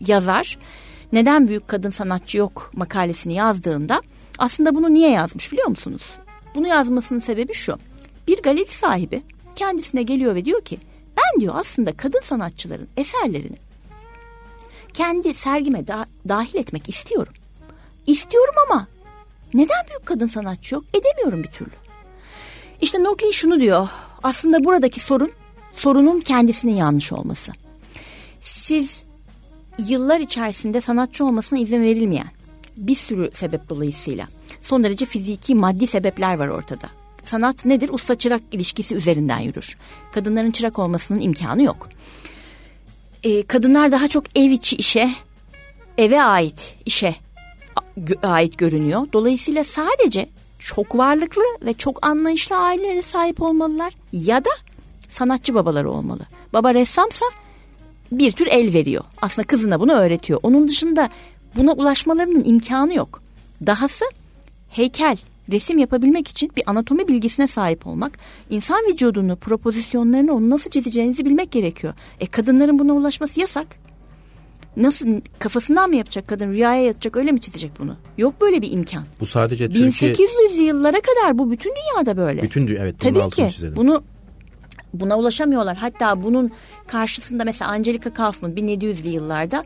yazar 0.00 0.58
neden 1.12 1.48
büyük 1.48 1.68
kadın 1.68 1.90
sanatçı 1.90 2.38
yok 2.38 2.70
makalesini 2.76 3.34
yazdığında 3.34 4.00
aslında 4.38 4.74
bunu 4.74 4.94
niye 4.94 5.10
yazmış 5.10 5.52
biliyor 5.52 5.68
musunuz? 5.68 6.02
Bunu 6.54 6.66
yazmasının 6.68 7.20
sebebi 7.20 7.54
şu. 7.54 7.78
Bir 8.28 8.42
galeri 8.42 8.66
sahibi 8.66 9.22
kendisine 9.60 10.02
geliyor 10.02 10.34
ve 10.34 10.44
diyor 10.44 10.60
ki 10.62 10.78
ben 11.16 11.40
diyor 11.40 11.54
aslında 11.56 11.92
kadın 11.92 12.20
sanatçıların 12.20 12.88
eserlerini 12.96 13.56
kendi 14.92 15.34
sergime 15.34 15.86
da, 15.86 16.06
dahil 16.28 16.58
etmek 16.58 16.88
istiyorum. 16.88 17.32
İstiyorum 18.06 18.54
ama 18.68 18.86
neden 19.54 19.86
büyük 19.88 20.06
kadın 20.06 20.26
sanatçı 20.26 20.74
yok? 20.74 20.84
Edemiyorum 20.94 21.42
bir 21.42 21.48
türlü. 21.48 21.70
İşte 22.80 23.04
Nochlin 23.04 23.30
şunu 23.30 23.60
diyor. 23.60 23.88
Aslında 24.22 24.64
buradaki 24.64 25.00
sorun 25.00 25.32
sorunun 25.74 26.20
kendisinin 26.20 26.76
yanlış 26.76 27.12
olması. 27.12 27.52
Siz 28.40 29.02
yıllar 29.78 30.20
içerisinde 30.20 30.80
sanatçı 30.80 31.24
olmasına 31.24 31.58
izin 31.58 31.82
verilmeyen 31.82 32.30
bir 32.76 32.96
sürü 32.96 33.30
sebep 33.32 33.68
dolayısıyla 33.68 34.28
son 34.60 34.84
derece 34.84 35.06
fiziki 35.06 35.54
maddi 35.54 35.86
sebepler 35.86 36.38
var 36.38 36.48
ortada. 36.48 36.99
Sanat 37.30 37.64
nedir? 37.64 37.90
Usta 37.92 38.14
çırak 38.14 38.42
ilişkisi 38.52 38.94
üzerinden 38.94 39.38
yürür. 39.38 39.76
Kadınların 40.12 40.50
çırak 40.50 40.78
olmasının 40.78 41.20
imkanı 41.20 41.62
yok. 41.62 41.88
E, 43.22 43.42
kadınlar 43.42 43.92
daha 43.92 44.08
çok 44.08 44.38
ev 44.38 44.50
içi 44.50 44.76
işe, 44.76 45.10
eve 45.98 46.22
ait 46.22 46.74
işe 46.86 47.14
ait 48.22 48.58
görünüyor. 48.58 49.08
Dolayısıyla 49.12 49.64
sadece 49.64 50.28
çok 50.58 50.98
varlıklı 50.98 51.42
ve 51.62 51.72
çok 51.72 52.06
anlayışlı 52.06 52.56
ailelere 52.56 53.02
sahip 53.02 53.42
olmalılar 53.42 53.92
ya 54.12 54.44
da 54.44 54.50
sanatçı 55.08 55.54
babaları 55.54 55.90
olmalı. 55.90 56.22
Baba 56.52 56.74
ressamsa 56.74 57.26
bir 58.12 58.32
tür 58.32 58.46
el 58.46 58.74
veriyor. 58.74 59.04
Aslında 59.22 59.46
kızına 59.46 59.80
bunu 59.80 59.92
öğretiyor. 59.92 60.40
Onun 60.42 60.68
dışında 60.68 61.08
buna 61.56 61.72
ulaşmalarının 61.72 62.44
imkanı 62.44 62.94
yok. 62.94 63.22
Dahası 63.66 64.04
heykel, 64.70 65.16
resim 65.52 65.78
yapabilmek 65.78 66.28
için 66.28 66.52
bir 66.56 66.70
anatomi 66.70 67.08
bilgisine 67.08 67.48
sahip 67.48 67.86
olmak, 67.86 68.18
insan 68.50 68.78
vücudunu, 68.90 69.36
propozisyonlarını 69.36 70.34
onu 70.34 70.50
nasıl 70.50 70.70
çizeceğinizi 70.70 71.24
bilmek 71.24 71.50
gerekiyor. 71.50 71.94
E 72.20 72.26
kadınların 72.26 72.78
buna 72.78 72.92
ulaşması 72.92 73.40
yasak. 73.40 73.66
Nasıl 74.76 75.20
kafasından 75.38 75.88
mı 75.88 75.96
yapacak 75.96 76.28
kadın 76.28 76.52
rüyaya 76.52 76.82
yatacak 76.82 77.16
öyle 77.16 77.32
mi 77.32 77.40
çizecek 77.40 77.72
bunu? 77.78 77.96
Yok 78.18 78.40
böyle 78.40 78.62
bir 78.62 78.72
imkan. 78.72 79.04
Bu 79.20 79.26
sadece 79.26 79.70
1800 79.74 80.32
Türkiye... 80.32 80.66
yıllara 80.66 80.98
kadar 81.00 81.38
bu 81.38 81.50
bütün 81.50 81.70
dünyada 81.70 82.16
böyle. 82.16 82.42
Bütün 82.42 82.66
evet. 82.66 83.00
Tabii 83.00 83.30
ki 83.30 83.48
çizelim. 83.52 83.76
bunu 83.76 84.02
buna 84.94 85.18
ulaşamıyorlar. 85.18 85.76
Hatta 85.76 86.22
bunun 86.22 86.50
karşısında 86.86 87.44
mesela 87.44 87.70
Angelica 87.70 88.14
Kaufman 88.14 88.52
1700'lü 88.52 89.08
yıllarda 89.08 89.64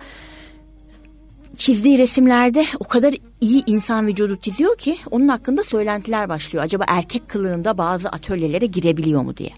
çizdiği 1.56 1.98
resimlerde 1.98 2.64
o 2.80 2.84
kadar 2.84 3.14
iyi 3.40 3.62
insan 3.66 4.06
vücudu 4.06 4.36
çiziyor 4.36 4.76
ki 4.76 4.96
onun 5.10 5.28
hakkında 5.28 5.62
söylentiler 5.62 6.28
başlıyor. 6.28 6.64
Acaba 6.64 6.84
erkek 6.88 7.28
kılığında 7.28 7.78
bazı 7.78 8.08
atölyelere 8.08 8.66
girebiliyor 8.66 9.22
mu 9.22 9.36
diye. 9.36 9.50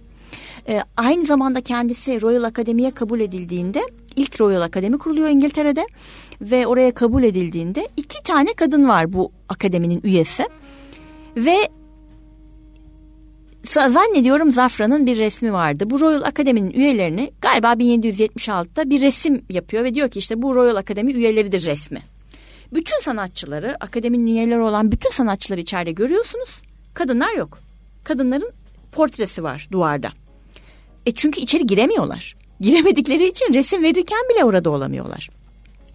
Ee, 0.68 0.82
aynı 0.96 1.26
zamanda 1.26 1.60
kendisi 1.60 2.22
Royal 2.22 2.42
Akademi'ye 2.42 2.90
kabul 2.90 3.20
edildiğinde 3.20 3.82
ilk 4.16 4.40
Royal 4.40 4.62
Akademi 4.62 4.98
kuruluyor 4.98 5.28
İngiltere'de 5.28 5.86
ve 6.40 6.66
oraya 6.66 6.94
kabul 6.94 7.22
edildiğinde 7.22 7.88
iki 7.96 8.22
tane 8.22 8.54
kadın 8.54 8.88
var 8.88 9.12
bu 9.12 9.30
akademinin 9.48 10.00
üyesi 10.04 10.48
ve 11.36 11.56
zannediyorum 13.80 14.50
Zafran'ın 14.50 15.06
bir 15.06 15.18
resmi 15.18 15.52
vardı. 15.52 15.90
Bu 15.90 16.00
Royal 16.00 16.22
Akademi'nin 16.22 16.70
üyelerini 16.70 17.32
galiba 17.40 17.72
1776'da 17.72 18.90
bir 18.90 19.02
resim 19.02 19.44
yapıyor 19.50 19.84
ve 19.84 19.94
diyor 19.94 20.10
ki 20.10 20.18
işte 20.18 20.42
bu 20.42 20.54
Royal 20.54 20.76
Akademi 20.76 21.12
üyeleridir 21.12 21.66
resmi. 21.66 22.02
Bütün 22.74 23.00
sanatçıları, 23.00 23.76
akademinin 23.80 24.26
üyeleri 24.26 24.60
olan 24.60 24.92
bütün 24.92 25.10
sanatçıları 25.10 25.60
içeride 25.60 25.92
görüyorsunuz. 25.92 26.62
Kadınlar 26.94 27.34
yok. 27.34 27.58
Kadınların 28.04 28.52
portresi 28.92 29.42
var 29.42 29.68
duvarda. 29.72 30.08
E 31.06 31.10
çünkü 31.10 31.40
içeri 31.40 31.66
giremiyorlar. 31.66 32.36
Giremedikleri 32.60 33.28
için 33.28 33.54
resim 33.54 33.82
verirken 33.82 34.20
bile 34.30 34.44
orada 34.44 34.70
olamıyorlar. 34.70 35.28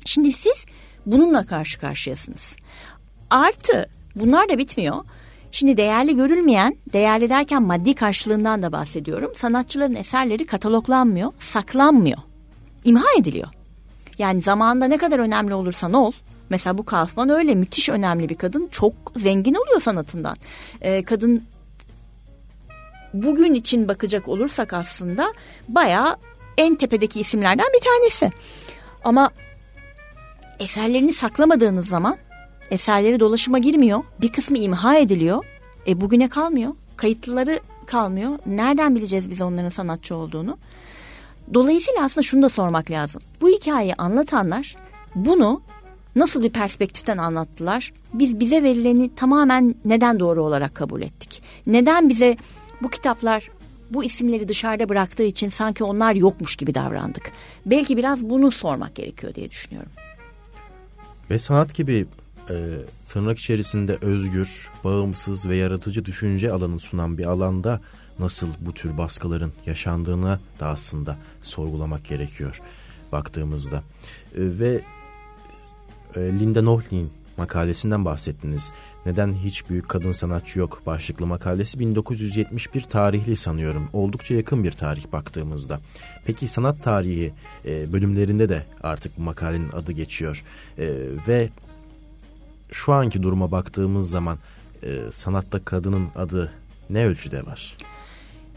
Şimdi 0.05 0.33
siz 0.33 0.65
bununla 1.05 1.45
karşı 1.45 1.79
karşıyasınız. 1.79 2.55
Artı 3.29 3.89
bunlar 4.15 4.49
da 4.49 4.57
bitmiyor. 4.57 5.05
Şimdi 5.51 5.77
değerli 5.77 6.15
görülmeyen, 6.15 6.77
değerli 6.93 7.29
derken 7.29 7.63
maddi 7.63 7.95
karşılığından 7.95 8.61
da 8.61 8.71
bahsediyorum. 8.71 9.31
Sanatçıların 9.35 9.95
eserleri 9.95 10.45
kataloglanmıyor, 10.45 11.31
saklanmıyor. 11.39 12.17
İmha 12.85 13.05
ediliyor. 13.19 13.47
Yani 14.17 14.41
zamanında 14.41 14.85
ne 14.85 14.97
kadar 14.97 15.19
önemli 15.19 15.53
olursan 15.53 15.93
ol. 15.93 16.11
Mesela 16.49 16.77
bu 16.77 16.85
Kaufman 16.85 17.29
öyle 17.29 17.55
müthiş 17.55 17.89
önemli 17.89 18.29
bir 18.29 18.35
kadın. 18.35 18.67
Çok 18.71 18.93
zengin 19.15 19.53
oluyor 19.53 19.81
sanatından. 19.81 20.37
Ee, 20.81 21.03
kadın 21.03 21.43
bugün 23.13 23.53
için 23.53 23.87
bakacak 23.87 24.27
olursak 24.27 24.73
aslında 24.73 25.33
bayağı 25.67 26.17
en 26.57 26.75
tepedeki 26.75 27.19
isimlerden 27.19 27.67
bir 27.75 27.81
tanesi. 27.85 28.37
Ama 29.03 29.29
eserlerini 30.59 31.13
saklamadığınız 31.13 31.87
zaman 31.87 32.17
eserleri 32.71 33.19
dolaşıma 33.19 33.59
girmiyor. 33.59 34.03
Bir 34.21 34.31
kısmı 34.31 34.57
imha 34.57 34.97
ediliyor. 34.97 35.45
E 35.87 36.01
bugüne 36.01 36.29
kalmıyor. 36.29 36.71
Kayıtlıları 36.97 37.59
kalmıyor. 37.85 38.31
Nereden 38.45 38.95
bileceğiz 38.95 39.29
biz 39.29 39.41
onların 39.41 39.69
sanatçı 39.69 40.15
olduğunu? 40.15 40.57
Dolayısıyla 41.53 42.03
aslında 42.03 42.23
şunu 42.23 42.41
da 42.41 42.49
sormak 42.49 42.91
lazım. 42.91 43.21
Bu 43.41 43.49
hikayeyi 43.49 43.95
anlatanlar 43.95 44.75
bunu 45.15 45.61
nasıl 46.15 46.43
bir 46.43 46.49
perspektiften 46.49 47.17
anlattılar? 47.17 47.93
Biz 48.13 48.39
bize 48.39 48.63
verileni 48.63 49.15
tamamen 49.15 49.75
neden 49.85 50.19
doğru 50.19 50.43
olarak 50.43 50.75
kabul 50.75 51.01
ettik? 51.01 51.43
Neden 51.67 52.09
bize 52.09 52.37
bu 52.81 52.89
kitaplar 52.89 53.49
bu 53.89 54.03
isimleri 54.03 54.47
dışarıda 54.47 54.89
bıraktığı 54.89 55.23
için 55.23 55.49
sanki 55.49 55.83
onlar 55.83 56.15
yokmuş 56.15 56.55
gibi 56.55 56.75
davrandık? 56.75 57.31
Belki 57.65 57.97
biraz 57.97 58.29
bunu 58.29 58.51
sormak 58.51 58.95
gerekiyor 58.95 59.35
diye 59.35 59.51
düşünüyorum. 59.51 59.91
Ve 61.29 61.37
sanat 61.37 61.75
gibi 61.75 62.07
e, 62.49 62.55
tırnak 63.07 63.39
içerisinde 63.39 63.97
özgür, 64.01 64.69
bağımsız 64.83 65.49
ve 65.49 65.55
yaratıcı 65.55 66.05
düşünce 66.05 66.51
alanı 66.51 66.79
sunan 66.79 67.17
bir 67.17 67.25
alanda 67.25 67.81
nasıl 68.19 68.47
bu 68.59 68.73
tür 68.73 68.97
baskıların 68.97 69.53
yaşandığını 69.65 70.39
da 70.59 70.67
aslında 70.67 71.17
sorgulamak 71.43 72.05
gerekiyor 72.05 72.61
baktığımızda. 73.11 73.77
E, 73.77 73.81
ve 74.35 74.81
e, 76.15 76.19
Linda 76.19 76.61
Nohlin 76.61 77.11
makalesinden 77.37 78.05
bahsettiniz. 78.05 78.73
Neden 79.05 79.33
hiç 79.33 79.69
büyük 79.69 79.89
kadın 79.89 80.11
sanatçı 80.11 80.59
yok 80.59 80.81
başlıklı 80.85 81.27
makalesi 81.27 81.79
1971 81.79 82.81
tarihli 82.81 83.35
sanıyorum. 83.35 83.89
Oldukça 83.93 84.35
yakın 84.35 84.63
bir 84.63 84.71
tarih 84.71 85.11
baktığımızda. 85.11 85.79
Peki 86.25 86.47
sanat 86.47 86.83
tarihi 86.83 87.33
e, 87.65 87.91
bölümlerinde 87.91 88.49
de 88.49 88.65
artık 88.83 89.17
bu 89.17 89.21
makalenin 89.21 89.71
adı 89.71 89.91
geçiyor. 89.91 90.43
E, 90.77 90.87
ve 91.27 91.49
şu 92.71 92.93
anki 92.93 93.23
duruma 93.23 93.51
baktığımız 93.51 94.09
zaman 94.09 94.37
e, 94.83 95.11
sanatta 95.11 95.65
kadının 95.65 96.07
adı 96.15 96.51
ne 96.89 97.05
ölçüde 97.05 97.45
var? 97.45 97.77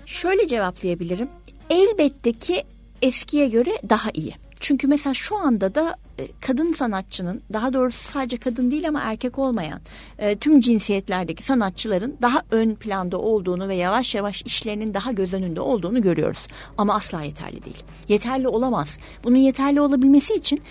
Şöyle 0.06 0.46
cevaplayabilirim. 0.46 1.28
Elbette 1.70 2.32
ki 2.32 2.64
eskiye 3.02 3.48
göre 3.48 3.70
daha 3.88 4.10
iyi. 4.14 4.34
Çünkü 4.60 4.86
mesela 4.86 5.14
şu 5.14 5.36
anda 5.36 5.74
da 5.74 5.96
e, 6.18 6.28
kadın 6.40 6.72
sanatçının 6.72 7.42
daha 7.52 7.72
doğrusu 7.72 8.08
sadece 8.08 8.36
kadın 8.36 8.70
değil 8.70 8.88
ama 8.88 9.00
erkek 9.00 9.38
olmayan 9.38 9.80
e, 10.18 10.36
tüm 10.36 10.60
cinsiyetlerdeki 10.60 11.42
sanatçıların 11.42 12.16
daha 12.22 12.42
ön 12.50 12.74
planda 12.74 13.18
olduğunu 13.18 13.68
ve 13.68 13.74
yavaş 13.74 14.14
yavaş 14.14 14.42
işlerinin 14.42 14.94
daha 14.94 15.12
göz 15.12 15.34
önünde 15.34 15.60
olduğunu 15.60 16.02
görüyoruz. 16.02 16.46
Ama 16.78 16.94
asla 16.94 17.22
yeterli 17.22 17.64
değil. 17.64 17.82
Yeterli 18.08 18.48
olamaz. 18.48 18.98
Bunun 19.24 19.36
yeterli 19.36 19.80
olabilmesi 19.80 20.34
için 20.34 20.62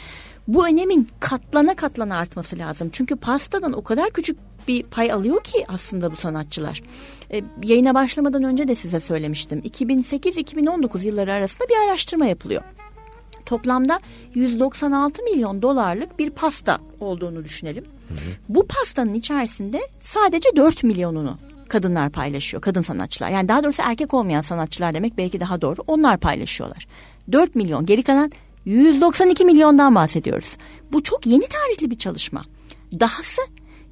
bu 0.48 0.68
önemin 0.68 1.08
katlana 1.20 1.76
katlana 1.76 2.18
artması 2.18 2.58
lazım. 2.58 2.90
Çünkü 2.92 3.16
pastadan 3.16 3.74
o 3.74 3.84
kadar 3.84 4.10
küçük 4.10 4.38
bir 4.68 4.84
pay 4.84 5.12
alıyor 5.12 5.44
ki 5.44 5.66
aslında 5.68 6.12
bu 6.12 6.16
sanatçılar. 6.16 6.82
E, 7.34 7.42
yayına 7.64 7.94
başlamadan 7.94 8.44
önce 8.44 8.68
de 8.68 8.76
size 8.76 9.00
söylemiştim. 9.00 9.60
2008-2019 9.60 11.08
yılları 11.08 11.34
arasında 11.34 11.68
bir 11.70 11.90
araştırma 11.90 12.26
yapılıyor. 12.26 12.62
Toplamda 13.46 14.00
196 14.34 15.24
milyon 15.24 15.62
dolarlık 15.62 16.20
bir 16.20 16.30
pasta 16.30 16.80
olduğunu 17.00 17.44
düşünelim. 17.44 17.86
Bu 18.50 18.68
pastanın 18.68 19.14
içerisinde 19.14 19.82
sadece 20.02 20.50
4 20.56 20.84
milyonunu 20.84 21.38
kadınlar 21.70 22.10
paylaşıyor. 22.10 22.62
Kadın 22.62 22.82
sanatçılar. 22.82 23.32
Yani 23.32 23.48
daha 23.48 23.64
doğrusu 23.64 23.82
erkek 23.86 24.14
olmayan 24.14 24.42
sanatçılar 24.42 24.94
demek 24.94 25.18
belki 25.18 25.40
daha 25.40 25.62
doğru. 25.62 25.82
Onlar 25.88 26.18
paylaşıyorlar. 26.18 26.88
4 27.32 27.56
milyon 27.56 27.86
geri 27.86 28.04
kalan 28.04 28.32
192 28.66 29.46
milyondan 29.46 29.96
bahsediyoruz. 29.96 30.58
Bu 30.92 31.04
çok 31.04 31.26
yeni 31.26 31.44
tarihli 31.48 31.92
bir 31.92 31.98
çalışma. 31.98 32.46
Dahası 33.00 33.42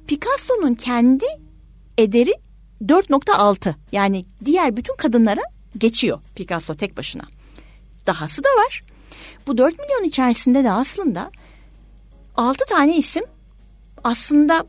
Picasso'nun 0.06 0.74
kendi 0.74 1.24
ederi 1.98 2.34
4.6 2.82 3.74
yani 3.92 4.24
diğer 4.44 4.76
bütün 4.76 4.96
kadınlara 4.96 5.42
geçiyor 5.78 6.20
Picasso 6.34 6.74
tek 6.74 6.96
başına. 6.96 7.22
Dahası 8.06 8.44
da 8.44 8.48
var. 8.48 8.84
Bu 9.46 9.58
4 9.58 9.78
milyon 9.78 10.04
içerisinde 10.04 10.64
de 10.64 10.72
aslında 10.72 11.30
6 12.36 12.64
tane 12.68 12.96
isim 12.96 13.24
aslında 14.04 14.66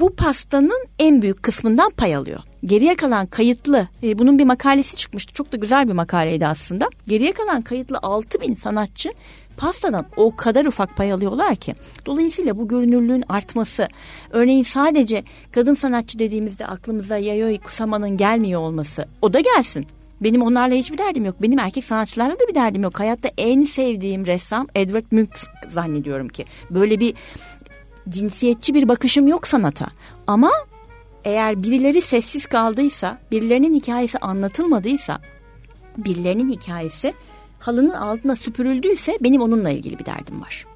bu 0.00 0.14
pastanın 0.14 0.86
en 0.98 1.22
büyük 1.22 1.42
kısmından 1.42 1.90
pay 1.90 2.16
alıyor. 2.16 2.40
Geriye 2.64 2.94
kalan 2.94 3.26
kayıtlı, 3.26 3.88
e, 4.02 4.18
bunun 4.18 4.38
bir 4.38 4.44
makalesi 4.44 4.96
çıkmıştı. 4.96 5.32
Çok 5.32 5.52
da 5.52 5.56
güzel 5.56 5.88
bir 5.88 5.92
makaleydi 5.92 6.46
aslında. 6.46 6.88
Geriye 7.06 7.32
kalan 7.32 7.62
kayıtlı 7.62 7.98
6 8.02 8.40
bin 8.40 8.54
sanatçı 8.54 9.12
pastadan 9.56 10.06
o 10.16 10.36
kadar 10.36 10.64
ufak 10.64 10.96
pay 10.96 11.12
alıyorlar 11.12 11.56
ki. 11.56 11.74
Dolayısıyla 12.06 12.58
bu 12.58 12.68
görünürlüğün 12.68 13.24
artması, 13.28 13.88
örneğin 14.30 14.62
sadece 14.62 15.24
kadın 15.52 15.74
sanatçı 15.74 16.18
dediğimizde 16.18 16.66
aklımıza 16.66 17.16
Yayoi 17.16 17.58
Kusama'nın 17.58 18.16
gelmiyor 18.16 18.60
olması, 18.60 19.04
o 19.22 19.32
da 19.32 19.40
gelsin. 19.40 19.86
Benim 20.20 20.42
onlarla 20.42 20.74
hiçbir 20.74 20.98
derdim 20.98 21.24
yok. 21.24 21.42
Benim 21.42 21.58
erkek 21.58 21.84
sanatçılarla 21.84 22.34
da 22.34 22.48
bir 22.48 22.54
derdim 22.54 22.82
yok. 22.82 23.00
Hayatta 23.00 23.30
en 23.38 23.64
sevdiğim 23.64 24.26
ressam 24.26 24.66
Edward 24.74 25.04
Munch 25.10 25.38
zannediyorum 25.68 26.28
ki. 26.28 26.44
Böyle 26.70 27.00
bir 27.00 27.14
cinsiyetçi 28.08 28.74
bir 28.74 28.88
bakışım 28.88 29.28
yok 29.28 29.46
sanata. 29.46 29.86
Ama 30.26 30.50
eğer 31.24 31.62
birileri 31.62 32.00
sessiz 32.00 32.46
kaldıysa, 32.46 33.18
birilerinin 33.30 33.74
hikayesi 33.74 34.18
anlatılmadıysa, 34.18 35.20
birilerinin 35.98 36.52
hikayesi 36.52 37.14
halının 37.58 37.90
altına 37.90 38.36
süpürüldüyse 38.36 39.18
benim 39.22 39.40
onunla 39.40 39.70
ilgili 39.70 39.98
bir 39.98 40.06
derdim 40.06 40.42
var. 40.42 40.66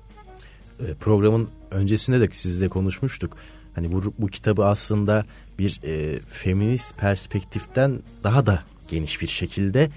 E, 0.81 0.95
programın 0.95 1.49
öncesinde 1.71 2.21
de 2.21 2.29
sizle 2.33 2.69
konuşmuştuk. 2.69 3.37
Hani 3.75 3.93
bu, 3.93 4.13
bu 4.19 4.27
kitabı 4.27 4.65
aslında 4.65 5.25
bir 5.59 5.81
e, 5.85 6.21
feminist 6.21 6.99
perspektiften 6.99 7.99
daha 8.25 8.47
da 8.47 8.63
geniş 8.89 9.21
bir 9.21 9.27
şekilde 9.27 9.89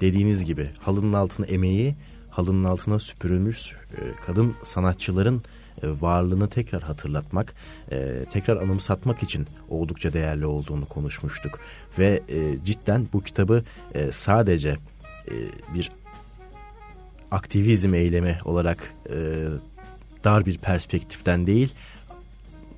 dediğiniz 0.00 0.44
gibi 0.44 0.64
halının 0.80 1.12
altına 1.12 1.46
emeği, 1.46 1.94
halının 2.30 2.64
altına 2.64 2.98
süpürülmüş 2.98 3.72
e, 3.72 4.00
kadın 4.26 4.54
sanatçıların 4.64 5.42
varlığını 5.82 6.48
tekrar 6.48 6.82
hatırlatmak, 6.82 7.54
e, 7.92 8.24
tekrar 8.30 8.56
anımsatmak 8.56 9.22
için 9.22 9.46
oldukça 9.68 10.12
değerli 10.12 10.46
olduğunu 10.46 10.86
konuşmuştuk. 10.86 11.60
Ve 11.98 12.22
e, 12.28 12.64
cidden 12.64 13.08
bu 13.12 13.22
kitabı 13.22 13.64
e, 13.94 14.12
sadece 14.12 14.76
e, 15.28 15.34
bir 15.74 15.90
aktivizm 17.30 17.94
eylemi 17.94 18.38
olarak 18.44 18.94
e, 19.08 19.16
dar 20.24 20.46
bir 20.46 20.58
perspektiften 20.58 21.46
değil, 21.46 21.74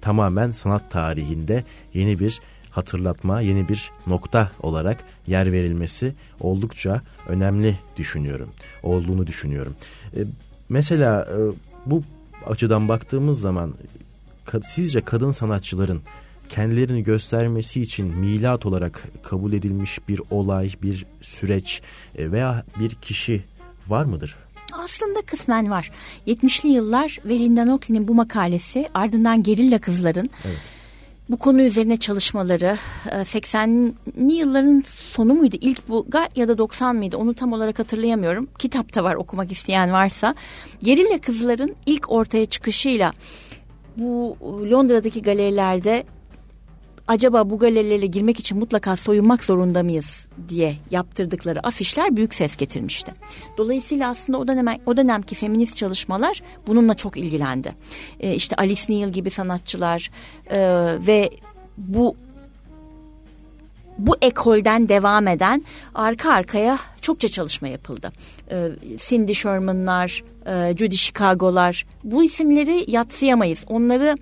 tamamen 0.01 0.51
sanat 0.51 0.91
tarihinde 0.91 1.65
yeni 1.95 2.21
bir 2.21 2.41
hatırlatma, 2.71 3.41
yeni 3.41 3.69
bir 3.69 3.93
nokta 4.07 4.51
olarak 4.63 5.05
yer 5.27 5.53
verilmesi 5.53 6.15
oldukça 6.41 7.03
önemli 7.29 7.79
düşünüyorum. 7.97 8.51
Olduğunu 8.83 9.27
düşünüyorum. 9.27 9.75
E, 10.17 10.21
mesela 10.69 11.23
e, 11.23 11.37
bu 11.87 12.03
açıdan 12.47 12.89
baktığımız 12.89 13.41
zaman 13.41 13.75
sizce 14.69 15.01
kadın 15.01 15.31
sanatçıların 15.31 16.03
kendilerini 16.49 17.03
göstermesi 17.03 17.83
için 17.83 18.07
milat 18.07 18.67
olarak 18.67 19.09
kabul 19.23 19.53
edilmiş 19.53 20.09
bir 20.09 20.21
olay, 20.31 20.71
bir 20.83 21.07
süreç 21.21 21.83
e, 22.19 22.33
veya 22.33 22.65
bir 22.81 22.91
kişi 22.91 23.45
var 23.89 24.05
mıdır? 24.05 24.37
Aslında 24.73 25.23
kısmen 25.27 25.71
var. 25.71 25.91
70'li 26.27 26.69
yıllar 26.69 27.19
ve 27.25 27.39
Linda 27.39 27.65
Nochley'nin 27.65 28.09
bu 28.09 28.15
makalesi 28.15 28.89
ardından 28.95 29.43
Gerilla 29.43 29.79
Kızların 29.79 30.31
evet. 30.45 30.74
Bu 31.31 31.37
konu 31.37 31.63
üzerine 31.63 31.97
çalışmaları 31.97 32.77
80'li 33.07 34.33
e, 34.33 34.35
yılların 34.35 34.83
sonu 35.13 35.35
muydu? 35.35 35.57
İlk 35.61 35.89
bu 35.89 36.07
ya 36.37 36.49
da 36.49 36.59
90 36.59 36.97
mıydı? 36.97 37.17
Onu 37.17 37.35
tam 37.35 37.53
olarak 37.53 37.79
hatırlayamıyorum. 37.79 38.49
Kitapta 38.59 39.05
var 39.05 39.15
okumak 39.15 39.53
isteyen 39.53 39.93
varsa. 39.93 40.35
Gerilla 40.81 41.19
Kızların 41.19 41.77
ilk 41.87 42.13
ortaya 42.13 42.47
çıkışıyla 42.47 43.13
bu 43.97 44.37
Londra'daki 44.71 45.23
galerilerde 45.23 46.05
acaba 47.09 47.51
bu 47.51 47.59
galerilere 47.59 48.07
girmek 48.07 48.41
için 48.41 48.59
mutlaka 48.59 48.97
soyunmak 48.97 49.45
zorunda 49.45 49.83
mıyız 49.83 50.27
diye 50.49 50.77
yaptırdıkları 50.91 51.61
afişler 51.61 52.17
büyük 52.17 52.35
ses 52.35 52.57
getirmişti. 52.57 53.13
Dolayısıyla 53.57 54.11
aslında 54.11 54.39
o 54.39 54.49
dönem 54.49 54.67
o 54.87 54.97
dönemki 54.97 55.35
feminist 55.35 55.77
çalışmalar 55.77 56.43
bununla 56.67 56.95
çok 56.95 57.17
ilgilendi. 57.17 57.73
E, 58.21 58.35
işte 58.35 58.57
Alice 58.57 58.83
Neal 58.89 59.09
gibi 59.09 59.31
sanatçılar 59.31 60.11
e, 60.51 60.59
ve 61.07 61.31
bu 61.79 62.17
bu 63.99 64.17
ekolden 64.23 64.89
devam 64.89 65.29
eden 65.29 65.65
arka 65.95 66.33
arkaya 66.33 66.79
çokça 67.01 67.29
çalışma 67.29 67.69
yapıldı. 67.69 68.13
E, 68.51 68.69
Cindy 68.97 69.35
Sherman'lar, 69.35 70.23
e, 70.47 70.77
Judy 70.77 70.97
Chicago'lar 70.97 71.87
bu 72.05 72.25
isimleri 72.25 72.91
yatsıyamayız. 72.91 73.65
Onları 73.69 74.17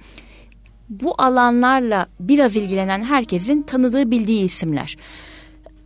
bu 1.00 1.14
alanlarla 1.18 2.06
biraz 2.20 2.56
ilgilenen 2.56 3.04
herkesin 3.04 3.62
tanıdığı 3.62 4.10
bildiği 4.10 4.44
isimler. 4.44 4.96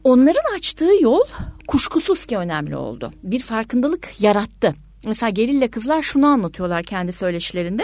Onların 0.05 0.57
açtığı 0.57 1.03
yol 1.03 1.21
kuşkusuz 1.69 2.27
ki 2.27 2.37
önemli 2.37 2.77
oldu. 2.77 3.13
Bir 3.23 3.41
farkındalık 3.41 4.21
yarattı. 4.21 4.75
Mesela 5.07 5.31
gerilla 5.31 5.71
kızlar 5.71 6.03
şunu 6.03 6.27
anlatıyorlar 6.27 6.83
kendi 6.83 7.13
söyleşilerinde. 7.13 7.83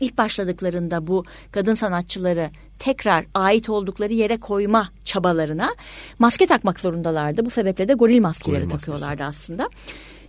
İlk 0.00 0.18
başladıklarında 0.18 1.06
bu 1.06 1.24
kadın 1.52 1.74
sanatçıları 1.74 2.50
tekrar 2.78 3.26
ait 3.34 3.68
oldukları 3.68 4.12
yere 4.12 4.36
koyma 4.36 4.88
çabalarına 5.04 5.74
maske 6.18 6.46
takmak 6.46 6.80
zorundalardı. 6.80 7.46
Bu 7.46 7.50
sebeple 7.50 7.88
de 7.88 7.94
goril 7.94 8.20
maskeleri 8.20 8.60
goril 8.60 8.70
takıyorlardı 8.70 9.22
maskesi. 9.22 9.42
aslında. 9.44 9.68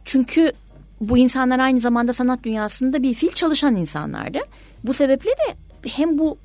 Çünkü 0.06 0.52
bu 1.02 1.18
insanlar 1.18 1.60
aynı 1.60 1.80
zamanda 1.80 2.14
sanat 2.14 2.44
dünyasında 2.44 3.04
bir 3.04 3.14
fil 3.14 3.30
çalışan 3.30 3.76
insanlardı. 3.76 4.40
Bu 4.84 4.94
sebeple 4.94 5.32
de 5.32 5.69
hem 5.88 6.18
bu 6.18 6.38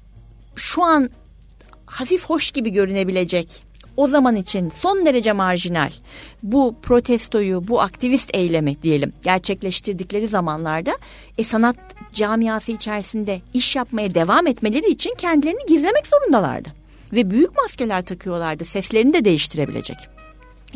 şu 0.56 0.84
an 0.84 1.10
hafif 1.86 2.24
hoş 2.24 2.50
gibi 2.50 2.70
görünebilecek 2.70 3.62
o 3.96 4.06
zaman 4.06 4.36
için 4.36 4.68
son 4.68 5.06
derece 5.06 5.32
marjinal 5.32 5.90
bu 6.42 6.76
protestoyu, 6.82 7.68
bu 7.68 7.80
aktivist 7.80 8.30
eylemi 8.34 8.82
diyelim 8.82 9.12
gerçekleştirdikleri 9.22 10.28
zamanlarda 10.28 10.98
e, 11.38 11.44
sanat 11.44 11.76
camiası 12.12 12.72
içerisinde 12.72 13.40
iş 13.54 13.76
yapmaya 13.76 14.14
devam 14.14 14.46
etmeleri 14.46 14.90
için 14.90 15.14
kendilerini 15.14 15.66
gizlemek 15.68 16.06
zorundalardı. 16.06 16.68
Ve 17.12 17.30
büyük 17.30 17.56
maskeler 17.56 18.02
takıyorlardı 18.02 18.64
seslerini 18.64 19.12
de 19.12 19.24
değiştirebilecek. 19.24 19.96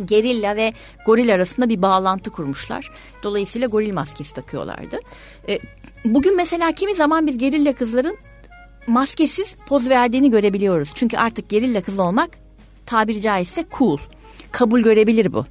Gerilla 0.04 0.56
ve 0.56 0.72
goril 1.06 1.34
arasında 1.34 1.68
bir 1.68 1.82
bağlantı 1.82 2.30
kurmuşlar. 2.30 2.90
Dolayısıyla 3.22 3.68
goril 3.68 3.92
maskesi 3.92 4.34
takıyorlardı. 4.34 5.00
E, 5.48 5.58
bugün 6.04 6.36
mesela 6.36 6.72
kimi 6.72 6.94
zaman 6.94 7.26
biz 7.26 7.38
gerilla 7.38 7.72
kızların 7.72 8.18
maskesiz 8.88 9.56
poz 9.66 9.88
verdiğini 9.88 10.30
görebiliyoruz. 10.30 10.90
Çünkü 10.94 11.16
artık 11.16 11.48
gerilla 11.48 11.80
kız 11.80 11.98
olmak 11.98 12.30
tabiri 12.86 13.20
caizse 13.20 13.64
cool. 13.78 13.98
Kabul 14.52 14.80
görebilir 14.80 15.32
bu. 15.32 15.44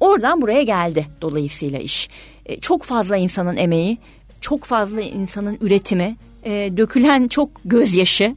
Oradan 0.00 0.42
buraya 0.42 0.62
geldi 0.62 1.06
dolayısıyla 1.20 1.78
iş. 1.78 2.08
E, 2.46 2.60
çok 2.60 2.82
fazla 2.82 3.16
insanın 3.16 3.56
emeği, 3.56 3.98
çok 4.40 4.64
fazla 4.64 5.00
insanın 5.00 5.58
üretimi, 5.60 6.16
e, 6.44 6.50
dökülen 6.76 7.28
çok 7.28 7.50
gözyaşı, 7.64 8.36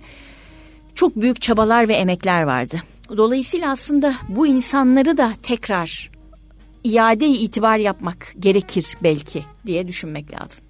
çok 0.96 1.15
büyük 1.15 1.41
çabalar 1.41 1.88
ve 1.88 1.94
emekler 1.94 2.44
vardı. 2.44 2.78
Dolayısıyla 3.17 3.72
aslında 3.72 4.13
bu 4.30 4.48
insanları 4.48 5.17
da 5.17 5.32
tekrar 5.44 6.12
iade 6.84 7.28
itibar 7.28 7.78
yapmak 7.78 8.34
gerekir 8.39 8.96
belki 9.04 9.44
diye 9.65 9.88
düşünmek 9.88 10.34
lazım. 10.34 10.63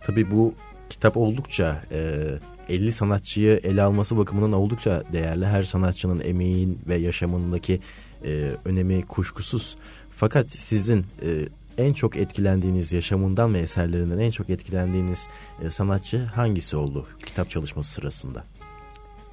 Tabii 0.00 0.30
bu 0.30 0.54
kitap 0.90 1.16
oldukça 1.16 1.82
e, 1.92 2.28
50 2.68 2.92
sanatçıyı 2.92 3.60
ele 3.62 3.82
alması 3.82 4.16
bakımından 4.16 4.52
oldukça 4.52 5.02
değerli. 5.12 5.46
Her 5.46 5.62
sanatçının 5.62 6.20
emeğin 6.20 6.78
ve 6.88 6.96
yaşamındaki 6.96 7.80
e, 8.24 8.50
önemi 8.64 9.02
kuşkusuz. 9.02 9.76
Fakat 10.16 10.50
sizin 10.50 11.04
e, 11.22 11.48
en 11.78 11.92
çok 11.92 12.16
etkilendiğiniz 12.16 12.92
yaşamından 12.92 13.54
ve 13.54 13.58
eserlerinden 13.58 14.18
en 14.18 14.30
çok 14.30 14.50
etkilendiğiniz 14.50 15.28
e, 15.64 15.70
sanatçı 15.70 16.18
hangisi 16.18 16.76
oldu 16.76 17.06
kitap 17.26 17.50
çalışması 17.50 17.90
sırasında? 17.92 18.44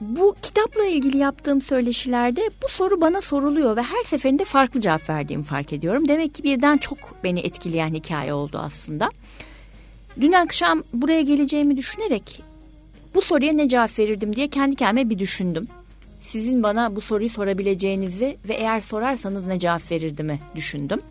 Bu 0.01 0.35
kitapla 0.41 0.85
ilgili 0.85 1.17
yaptığım 1.17 1.61
söyleşilerde 1.61 2.49
bu 2.63 2.69
soru 2.69 3.01
bana 3.01 3.21
soruluyor 3.21 3.75
ve 3.75 3.81
her 3.81 4.03
seferinde 4.03 4.45
farklı 4.45 4.81
cevap 4.81 5.09
verdiğimi 5.09 5.43
fark 5.43 5.73
ediyorum. 5.73 6.07
Demek 6.07 6.35
ki 6.35 6.43
birden 6.43 6.77
çok 6.77 6.97
beni 7.23 7.39
etkileyen 7.39 7.93
hikaye 7.93 8.33
oldu 8.33 8.57
aslında. 8.57 9.09
Dün 10.21 10.31
akşam 10.31 10.83
buraya 10.93 11.21
geleceğimi 11.21 11.77
düşünerek 11.77 12.43
bu 13.15 13.21
soruya 13.21 13.53
ne 13.53 13.67
cevap 13.67 13.99
verirdim 13.99 14.35
diye 14.35 14.47
kendi 14.47 14.75
kendime 14.75 15.09
bir 15.09 15.19
düşündüm. 15.19 15.67
Sizin 16.21 16.63
bana 16.63 16.95
bu 16.95 17.01
soruyu 17.01 17.29
sorabileceğinizi 17.29 18.37
ve 18.49 18.53
eğer 18.53 18.81
sorarsanız 18.81 19.45
ne 19.45 19.59
cevap 19.59 19.91
verirdimi 19.91 20.39
düşündüm. 20.55 21.01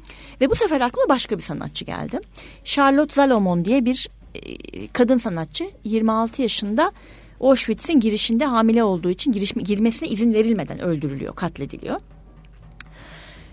Ve 0.41 0.51
bu 0.51 0.55
sefer 0.55 0.81
aklıma 0.81 1.09
başka 1.09 1.37
bir 1.37 1.43
sanatçı 1.43 1.85
geldi. 1.85 2.21
Charlotte 2.65 3.15
Salomon 3.15 3.65
diye 3.65 3.85
bir 3.85 4.09
e, 4.35 4.87
kadın 4.87 5.19
sanatçı 5.19 5.71
26 5.85 6.43
yaşında 6.43 6.93
Auschwitz'in 7.41 8.01
girişinde 8.01 8.45
hamile 8.45 8.85
olduğu 8.85 9.11
için 9.11 9.33
giriş, 9.33 9.53
girmesine 9.53 10.09
izin 10.09 10.35
verilmeden 10.35 10.79
öldürülüyor, 10.79 11.35
katlediliyor. 11.35 12.01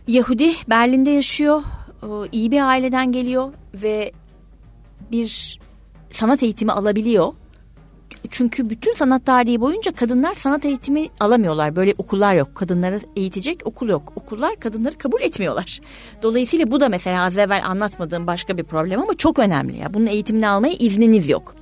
Yahudi 0.08 0.54
Berlin'de 0.70 1.10
yaşıyor, 1.10 1.64
iyi 2.32 2.52
bir 2.52 2.62
aileden 2.62 3.12
geliyor 3.12 3.54
ve 3.74 4.12
bir 5.12 5.60
sanat 6.10 6.44
eğitimi 6.44 6.72
alabiliyor 6.72 7.34
çünkü 8.30 8.70
bütün 8.70 8.94
sanat 8.94 9.26
tarihi 9.26 9.62
boyunca 9.62 9.92
kadınlar 9.92 10.36
sanat 10.36 10.66
eğitimi 10.66 11.08
alamıyorlar. 11.20 11.76
Böyle 11.76 11.94
okullar 11.98 12.36
yok. 12.36 12.56
Kadınları 12.56 13.00
eğitecek 13.16 13.62
okul 13.66 13.90
yok. 13.90 14.14
Okullar 14.16 14.56
kadınları 14.56 14.98
kabul 14.98 15.22
etmiyorlar. 15.22 15.82
Dolayısıyla 16.24 16.72
bu 16.72 16.80
da 16.80 16.90
mesela 16.90 17.24
az 17.24 17.38
evvel 17.38 17.66
anlatmadığım 17.66 18.28
başka 18.28 18.58
bir 18.58 18.64
problem 18.64 19.02
ama 19.02 19.18
çok 19.18 19.40
önemli. 19.40 19.78
ya. 19.78 19.94
Bunun 19.94 20.06
eğitimini 20.06 20.48
almaya 20.48 20.74
izniniz 20.80 21.30
yok. 21.30 21.56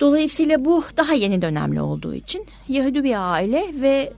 Dolayısıyla 0.00 0.64
bu 0.64 0.84
daha 0.96 1.14
yeni 1.14 1.42
dönemli 1.42 1.80
olduğu 1.80 2.14
için 2.14 2.46
Yahudi 2.68 3.04
bir 3.04 3.32
aile 3.32 3.66
ve 3.74 4.12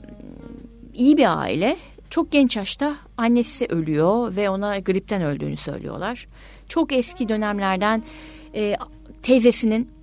iyi 0.94 1.16
bir 1.16 1.40
aile. 1.40 1.76
Çok 2.10 2.32
genç 2.32 2.56
yaşta 2.56 2.96
annesi 3.16 3.66
ölüyor 3.66 4.36
ve 4.36 4.50
ona 4.50 4.78
gripten 4.78 5.22
öldüğünü 5.22 5.56
söylüyorlar. 5.56 6.26
Çok 6.68 6.92
eski 6.92 7.28
dönemlerden 7.28 8.02
e, 8.54 8.74
teyzesinin 9.22 9.99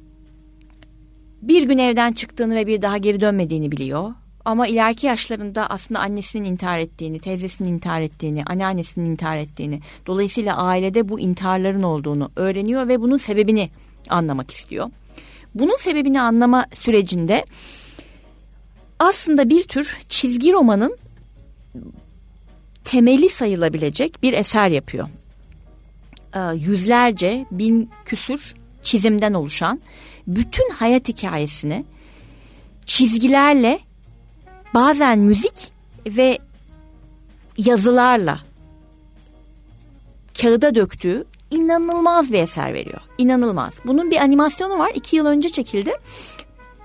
bir 1.48 1.64
gün 1.64 1.78
evden 1.78 2.14
çıktığını 2.14 2.56
ve 2.56 2.68
bir 2.68 2.82
daha 2.82 2.98
geri 2.98 3.22
dönmediğini 3.22 3.72
biliyor. 3.72 4.14
Ama 4.46 4.68
ileriki 4.68 5.08
yaşlarında 5.08 5.70
aslında 5.70 6.00
annesinin 6.00 6.46
intihar 6.46 6.80
ettiğini, 6.80 7.20
teyzesinin 7.20 7.74
intihar 7.74 8.02
ettiğini, 8.02 8.44
anneannesinin 8.44 9.12
intihar 9.12 9.38
ettiğini, 9.38 9.80
dolayısıyla 10.06 10.58
ailede 10.58 11.10
bu 11.10 11.20
intiharların 11.20 11.84
olduğunu 11.84 12.32
öğreniyor 12.36 12.88
ve 12.88 13.02
bunun 13.02 13.18
sebebini 13.18 13.70
anlamak 14.10 14.52
istiyor. 14.52 14.90
Bunun 15.56 15.76
sebebini 15.78 16.22
anlama 16.22 16.66
sürecinde 16.74 17.46
aslında 19.00 19.50
bir 19.50 19.64
tür 19.64 19.98
çizgi 20.10 20.54
romanın 20.54 20.98
temeli 22.86 23.30
sayılabilecek 23.30 24.24
bir 24.24 24.34
eser 24.34 24.70
yapıyor. 24.70 25.10
Ee, 26.36 26.40
yüzlerce, 26.56 27.46
bin 27.52 27.90
küsür 28.06 28.56
çizimden 28.84 29.34
oluşan 29.34 29.82
bütün 30.28 30.70
hayat 30.70 31.10
hikayesini 31.10 31.86
çizgilerle 32.86 33.80
bazen 34.74 35.20
müzik 35.20 35.72
ve 36.08 36.40
yazılarla 37.58 38.40
kağıda 40.42 40.76
döktüğü 40.76 41.26
inanılmaz 41.52 42.32
bir 42.32 42.40
eser 42.40 42.74
veriyor. 42.74 43.02
İnanılmaz. 43.18 43.74
Bunun 43.86 44.12
bir 44.12 44.18
animasyonu 44.18 44.80
var. 44.80 44.92
İki 44.96 45.16
yıl 45.16 45.26
önce 45.26 45.50
çekildi. 45.50 45.94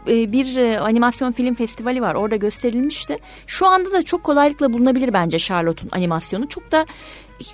Ee, 0.08 0.32
bir 0.32 0.56
e, 0.56 0.80
animasyon 0.80 1.32
film 1.32 1.54
festivali 1.54 2.02
var. 2.02 2.14
Orada 2.14 2.36
gösterilmişti. 2.36 3.18
Şu 3.46 3.66
anda 3.66 3.92
da 3.92 4.02
çok 4.02 4.24
kolaylıkla 4.24 4.72
bulunabilir 4.72 5.12
bence 5.12 5.38
Charlotte'un 5.38 5.90
animasyonu. 5.92 6.48
Çok 6.48 6.72
da 6.72 6.86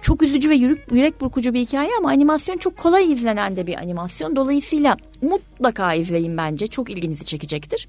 çok 0.03 0.23
üzücü 0.23 0.51
ve 0.51 0.55
yürek, 0.55 0.93
yürek 0.93 1.21
burkucu 1.21 1.55
bir 1.55 1.61
hikaye 1.61 1.91
ama 1.99 2.09
animasyon 2.09 2.57
çok 2.57 2.77
kolay 2.77 3.13
izlenen 3.13 3.57
de 3.57 3.67
bir 3.67 3.79
animasyon. 3.79 4.37
Dolayısıyla 4.37 4.97
mutlaka 5.23 5.95
izleyin 5.95 6.37
bence. 6.37 6.67
Çok 6.67 6.91
ilginizi 6.91 7.25
çekecektir. 7.25 7.89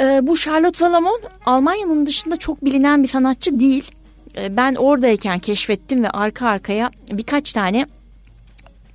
Ee, 0.00 0.20
bu 0.22 0.36
Charlotte 0.36 0.78
Salomon 0.78 1.20
Almanya'nın 1.46 2.06
dışında 2.06 2.36
çok 2.36 2.64
bilinen 2.64 3.02
bir 3.02 3.08
sanatçı 3.08 3.60
değil. 3.60 3.90
Ee, 4.36 4.56
ben 4.56 4.74
oradayken 4.74 5.38
keşfettim 5.38 6.02
ve 6.02 6.10
arka 6.10 6.48
arkaya 6.48 6.90
birkaç 7.12 7.52
tane 7.52 7.86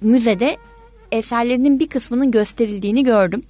müzede 0.01 0.57
eserlerinin 1.11 1.79
bir 1.79 1.87
kısmının 1.87 2.31
gösterildiğini 2.31 3.03
gördüm. 3.03 3.41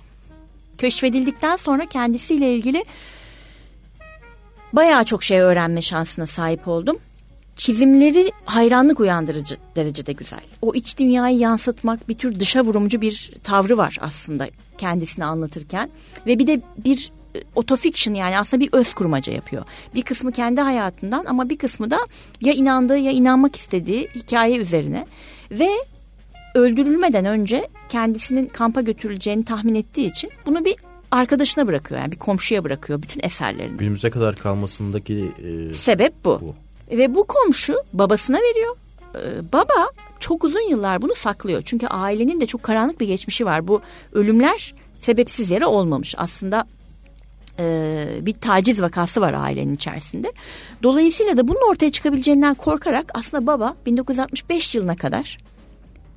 Keşfedildikten 0.78 1.56
sonra 1.56 1.86
kendisiyle 1.86 2.56
ilgili 2.56 2.84
bayağı 4.74 5.04
çok 5.04 5.24
şey 5.24 5.40
öğrenme 5.40 5.82
şansına 5.82 6.28
sahip 6.28 6.68
oldum. 6.68 6.98
Çizimleri 7.56 8.32
hayranlık 8.46 9.00
uyandırıcı 9.00 9.58
derecede 9.76 10.14
güzel. 10.14 10.40
O 10.62 10.74
iç 10.74 10.98
dünyayı 10.98 11.38
yansıtmak 11.38 12.10
bir 12.10 12.18
tür 12.18 12.40
dışa 12.40 12.64
vurumcu 12.64 13.02
bir 13.02 13.34
tavrı 13.44 13.78
var 13.78 13.98
aslında 14.02 14.50
kendisini 14.78 15.26
anlatırken. 15.26 15.90
Ve 16.28 16.40
bir 16.40 16.48
de 16.48 16.62
bir 16.78 17.12
e, 17.36 17.44
otofiction 17.56 18.14
yani 18.14 18.38
aslında 18.38 18.64
bir 18.64 18.70
öz 18.72 18.94
kurmaca 18.94 19.34
yapıyor. 19.34 19.66
Bir 19.96 20.02
kısmı 20.02 20.32
kendi 20.32 20.62
hayatından 20.62 21.26
ama 21.26 21.50
bir 21.50 21.58
kısmı 21.58 21.92
da 21.92 22.00
ya 22.42 22.54
inandığı 22.54 22.98
ya 22.98 23.12
inanmak 23.12 23.56
istediği 23.56 24.10
hikaye 24.16 24.58
üzerine. 24.58 25.06
Ve 25.52 25.70
öldürülmeden 26.56 27.26
önce 27.26 27.68
kendisinin 27.90 28.46
kampa 28.46 28.82
götürüleceğini 28.82 29.46
tahmin 29.46 29.76
ettiği 29.76 30.08
için 30.08 30.30
bunu 30.46 30.66
bir 30.66 30.76
arkadaşına 31.12 31.68
bırakıyor. 31.68 32.02
Yani 32.02 32.12
bir 32.12 32.18
komşuya 32.18 32.64
bırakıyor 32.64 33.02
bütün 33.02 33.22
eserlerini. 33.24 33.78
Günümüze 33.78 34.10
kadar 34.10 34.36
kalmasındaki 34.36 35.32
e, 35.70 35.74
sebep 35.74 36.14
bu. 36.26 36.40
bu. 36.42 36.56
Ve 36.98 37.16
bu 37.16 37.28
komşu 37.28 37.76
babasına 37.94 38.38
veriyor. 38.38 38.76
Ee, 39.16 39.54
baba 39.54 39.90
çok 40.20 40.44
uzun 40.44 40.70
yıllar 40.70 41.02
bunu 41.02 41.16
saklıyor. 41.16 41.62
Çünkü 41.66 41.88
ailenin 41.88 42.42
de 42.42 42.46
çok 42.46 42.64
karanlık 42.64 43.00
bir 43.00 43.08
geçmişi 43.08 43.46
var. 43.46 43.68
Bu 43.68 43.82
ölümler 44.14 44.74
sebepsiz 45.00 45.52
yere 45.52 45.66
olmamış. 45.66 46.16
Aslında 46.18 46.68
e, 47.60 48.08
bir 48.22 48.34
taciz 48.34 48.82
vakası 48.82 49.22
var 49.22 49.34
ailenin 49.34 49.76
içerisinde. 49.76 50.32
Dolayısıyla 50.84 51.38
da 51.38 51.48
bunun 51.48 51.72
ortaya 51.72 51.92
çıkabileceğinden 51.92 52.56
korkarak 52.56 53.12
aslında 53.14 53.48
baba 53.48 53.76
1965 53.86 54.76
yılına 54.76 54.96
kadar 54.96 55.38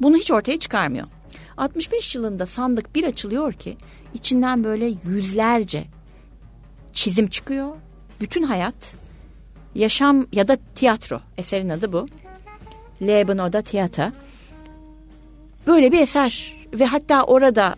bunu 0.00 0.16
hiç 0.16 0.30
ortaya 0.30 0.58
çıkarmıyor. 0.58 1.06
65 1.56 2.14
yılında 2.14 2.46
sandık 2.46 2.94
bir 2.94 3.04
açılıyor 3.04 3.52
ki 3.52 3.76
içinden 4.14 4.64
böyle 4.64 4.92
yüzlerce 5.04 5.84
çizim 6.92 7.28
çıkıyor. 7.28 7.76
Bütün 8.20 8.42
hayat 8.42 8.94
yaşam 9.74 10.26
ya 10.32 10.48
da 10.48 10.56
tiyatro 10.74 11.20
eserin 11.38 11.68
adı 11.68 11.92
bu. 11.92 12.06
Leben 13.02 13.38
oder 13.38 13.62
Theater. 13.62 14.12
Böyle 15.66 15.92
bir 15.92 16.00
eser 16.00 16.54
ve 16.72 16.86
hatta 16.86 17.24
orada 17.24 17.76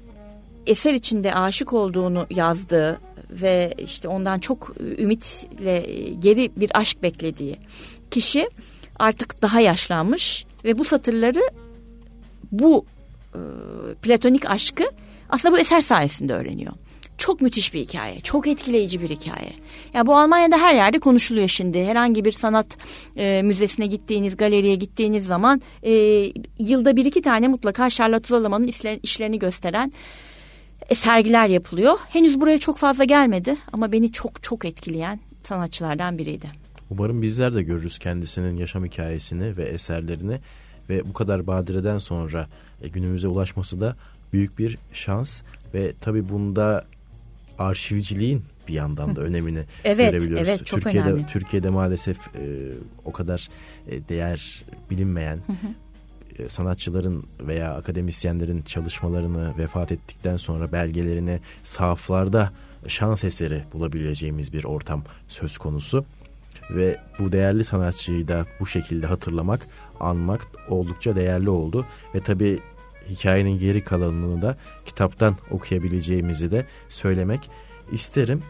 eser 0.66 0.94
içinde 0.94 1.34
aşık 1.34 1.72
olduğunu 1.72 2.26
yazdığı 2.30 3.00
ve 3.30 3.74
işte 3.78 4.08
ondan 4.08 4.38
çok 4.38 4.74
ümitle 4.98 5.86
geri 6.20 6.50
bir 6.56 6.70
aşk 6.74 7.02
beklediği 7.02 7.56
kişi 8.10 8.48
artık 8.98 9.42
daha 9.42 9.60
yaşlanmış 9.60 10.46
ve 10.64 10.78
bu 10.78 10.84
satırları 10.84 11.40
bu 12.52 12.84
e, 13.34 13.40
platonik 14.02 14.50
aşkı 14.50 14.84
aslında 15.28 15.54
bu 15.54 15.58
eser 15.58 15.80
sayesinde 15.80 16.34
öğreniyor. 16.34 16.72
Çok 17.18 17.40
müthiş 17.40 17.74
bir 17.74 17.80
hikaye, 17.80 18.20
çok 18.20 18.46
etkileyici 18.46 19.02
bir 19.02 19.08
hikaye. 19.08 19.52
Ya 19.94 20.06
bu 20.06 20.16
Almanya'da 20.16 20.58
her 20.58 20.74
yerde 20.74 20.98
konuşuluyor 20.98 21.48
şimdi. 21.48 21.84
Herhangi 21.84 22.24
bir 22.24 22.32
sanat 22.32 22.66
e, 23.16 23.42
müzesine 23.44 23.86
gittiğiniz, 23.86 24.36
galeriye 24.36 24.74
gittiğiniz 24.74 25.26
zaman 25.26 25.62
e, 25.82 25.92
yılda 26.58 26.96
bir 26.96 27.04
iki 27.04 27.22
tane 27.22 27.48
mutlaka 27.48 27.90
Charlotte 27.90 28.28
Zalaman'ın 28.28 28.70
işlerini 29.02 29.38
gösteren 29.38 29.92
e, 30.88 30.94
sergiler 30.94 31.48
yapılıyor. 31.48 31.98
Henüz 32.08 32.40
buraya 32.40 32.58
çok 32.58 32.76
fazla 32.76 33.04
gelmedi 33.04 33.56
ama 33.72 33.92
beni 33.92 34.12
çok 34.12 34.42
çok 34.42 34.64
etkileyen 34.64 35.20
sanatçılardan 35.42 36.18
biriydi. 36.18 36.46
Umarım 36.90 37.22
bizler 37.22 37.54
de 37.54 37.62
görürüz 37.62 37.98
kendisinin 37.98 38.56
yaşam 38.56 38.84
hikayesini 38.84 39.56
ve 39.56 39.64
eserlerini 39.64 40.38
ve 40.90 41.08
bu 41.08 41.12
kadar 41.12 41.46
badireden 41.46 41.98
sonra 41.98 42.48
e, 42.82 42.88
günümüze 42.88 43.28
ulaşması 43.28 43.80
da 43.80 43.96
büyük 44.32 44.58
bir 44.58 44.78
şans 44.92 45.42
ve 45.74 45.92
tabii 46.00 46.28
bunda 46.28 46.84
arşivciliğin 47.58 48.44
bir 48.68 48.74
yandan 48.74 49.16
da 49.16 49.20
önemini 49.20 49.58
evet, 49.84 50.12
görebiliyoruz. 50.12 50.48
Evet, 50.48 50.66
çok 50.66 50.82
Türkiye'de, 50.82 51.08
önemli. 51.08 51.26
Türkiye'de 51.26 51.70
maalesef 51.70 52.18
e, 52.18 52.40
o 53.04 53.12
kadar 53.12 53.48
e, 53.88 54.08
değer 54.08 54.64
bilinmeyen 54.90 55.38
e, 56.38 56.48
sanatçıların 56.48 57.24
veya 57.40 57.74
akademisyenlerin 57.74 58.62
çalışmalarını 58.62 59.58
vefat 59.58 59.92
ettikten 59.92 60.36
sonra 60.36 60.72
belgelerini 60.72 61.40
sahaflarda 61.62 62.52
şans 62.86 63.24
eseri 63.24 63.62
bulabileceğimiz 63.72 64.52
bir 64.52 64.64
ortam 64.64 65.04
söz 65.28 65.58
konusu. 65.58 66.04
Ve 66.74 67.00
bu 67.18 67.32
değerli 67.32 67.64
sanatçıyı 67.64 68.28
da 68.28 68.46
bu 68.60 68.66
şekilde 68.66 69.06
hatırlamak, 69.06 69.66
anmak 70.00 70.46
oldukça 70.68 71.16
değerli 71.16 71.50
oldu. 71.50 71.86
Ve 72.14 72.20
tabii 72.20 72.58
hikayenin 73.08 73.58
geri 73.58 73.84
kalanını 73.84 74.42
da 74.42 74.56
kitaptan 74.86 75.36
okuyabileceğimizi 75.50 76.52
de 76.52 76.66
söylemek 76.88 77.50
isterim. 77.92 78.42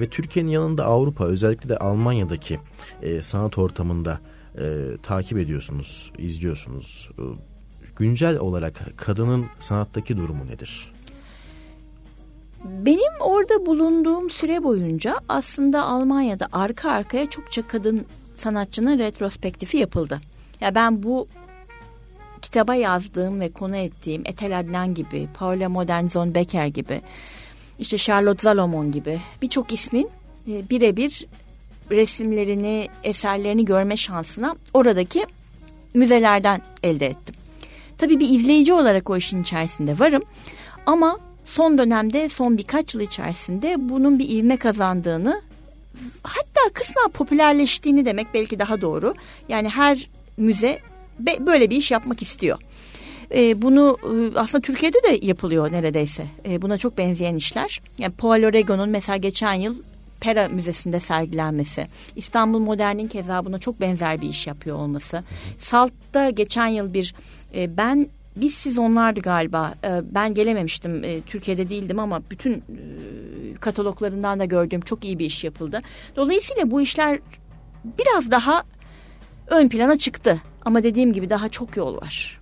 Ve 0.00 0.08
Türkiye'nin 0.08 0.50
yanında 0.50 0.84
Avrupa 0.84 1.26
özellikle 1.26 1.68
de 1.68 1.76
Almanya'daki 1.78 2.60
e, 3.02 3.22
sanat 3.22 3.58
ortamında 3.58 4.20
e, 4.58 4.96
takip 5.02 5.38
ediyorsunuz, 5.38 6.12
izliyorsunuz. 6.18 7.10
E, 7.18 7.22
güncel 7.96 8.38
olarak 8.38 8.92
kadının 8.96 9.46
sanattaki 9.58 10.16
durumu 10.16 10.46
nedir? 10.46 10.92
Benim 12.64 13.20
orada 13.20 13.66
bulunduğum 13.66 14.30
süre 14.30 14.64
boyunca 14.64 15.16
aslında 15.28 15.84
Almanya'da 15.84 16.48
arka 16.52 16.90
arkaya 16.90 17.26
çokça 17.26 17.66
kadın 17.66 18.06
sanatçının 18.36 18.98
retrospektifi 18.98 19.76
yapıldı. 19.76 20.20
Ya 20.60 20.74
ben 20.74 21.02
bu 21.02 21.28
kitaba 22.42 22.74
yazdığım 22.74 23.40
ve 23.40 23.52
konu 23.52 23.76
ettiğim 23.76 24.22
Etel 24.24 24.58
Adnan 24.58 24.94
gibi, 24.94 25.28
Paula 25.34 25.68
Modernzon 25.68 26.34
Becker 26.34 26.66
gibi, 26.66 27.00
işte 27.78 27.98
Charlotte 27.98 28.42
Salomon 28.42 28.92
gibi 28.92 29.20
birçok 29.42 29.72
ismin 29.72 30.10
e, 30.48 30.70
birebir 30.70 31.26
resimlerini, 31.90 32.88
eserlerini 33.04 33.64
görme 33.64 33.96
şansına 33.96 34.56
oradaki 34.74 35.26
müzelerden 35.94 36.62
elde 36.82 37.06
ettim. 37.06 37.34
Tabii 37.98 38.20
bir 38.20 38.30
izleyici 38.30 38.72
olarak 38.72 39.10
o 39.10 39.16
işin 39.16 39.42
içerisinde 39.42 39.98
varım 39.98 40.22
ama 40.86 41.18
son 41.46 41.78
dönemde 41.78 42.28
son 42.28 42.58
birkaç 42.58 42.94
yıl 42.94 43.00
içerisinde 43.00 43.76
bunun 43.78 44.18
bir 44.18 44.28
ivme 44.28 44.56
kazandığını 44.56 45.42
hatta 46.22 46.60
kısmen 46.72 47.08
popülerleştiğini 47.08 48.04
demek 48.04 48.26
belki 48.34 48.58
daha 48.58 48.80
doğru. 48.80 49.14
Yani 49.48 49.68
her 49.68 50.08
müze 50.36 50.78
böyle 51.40 51.70
bir 51.70 51.76
iş 51.76 51.90
yapmak 51.90 52.22
istiyor. 52.22 52.58
E, 53.34 53.62
bunu 53.62 53.98
e, 54.02 54.38
aslında 54.38 54.62
Türkiye'de 54.62 54.98
de 55.02 55.26
yapılıyor 55.26 55.72
neredeyse. 55.72 56.26
E, 56.48 56.62
buna 56.62 56.78
çok 56.78 56.98
benzeyen 56.98 57.34
işler. 57.34 57.80
Yani 57.98 58.12
Paul 58.14 58.42
Orego'nun 58.42 58.88
mesela 58.88 59.16
geçen 59.16 59.54
yıl 59.54 59.76
Pera 60.20 60.48
Müzesi'nde 60.48 61.00
sergilenmesi, 61.00 61.86
İstanbul 62.16 62.58
Modern'in 62.58 63.08
keza 63.08 63.44
buna 63.44 63.58
çok 63.58 63.80
benzer 63.80 64.20
bir 64.20 64.28
iş 64.28 64.46
yapıyor 64.46 64.76
olması. 64.76 65.22
Salt'ta 65.58 66.30
geçen 66.30 66.66
yıl 66.66 66.94
bir 66.94 67.14
e, 67.54 67.76
ben 67.76 68.08
biz 68.36 68.54
siz 68.54 68.78
onlardı 68.78 69.20
galiba. 69.20 69.74
E, 69.84 70.00
ben 70.10 70.34
gelememiştim. 70.34 71.04
E, 71.04 71.20
Türkiye'de 71.20 71.68
değildim 71.68 71.98
ama 71.98 72.22
bütün 72.30 72.52
e, 72.52 73.54
kataloglarından 73.60 74.40
da 74.40 74.44
gördüğüm 74.44 74.80
çok 74.80 75.04
iyi 75.04 75.18
bir 75.18 75.24
iş 75.26 75.44
yapıldı. 75.44 75.80
Dolayısıyla 76.16 76.70
bu 76.70 76.80
işler 76.80 77.18
biraz 77.98 78.30
daha 78.30 78.62
ön 79.46 79.68
plana 79.68 79.98
çıktı. 79.98 80.42
Ama 80.64 80.82
dediğim 80.82 81.12
gibi 81.12 81.30
daha 81.30 81.48
çok 81.48 81.76
yol 81.76 81.96
var. 81.96 82.40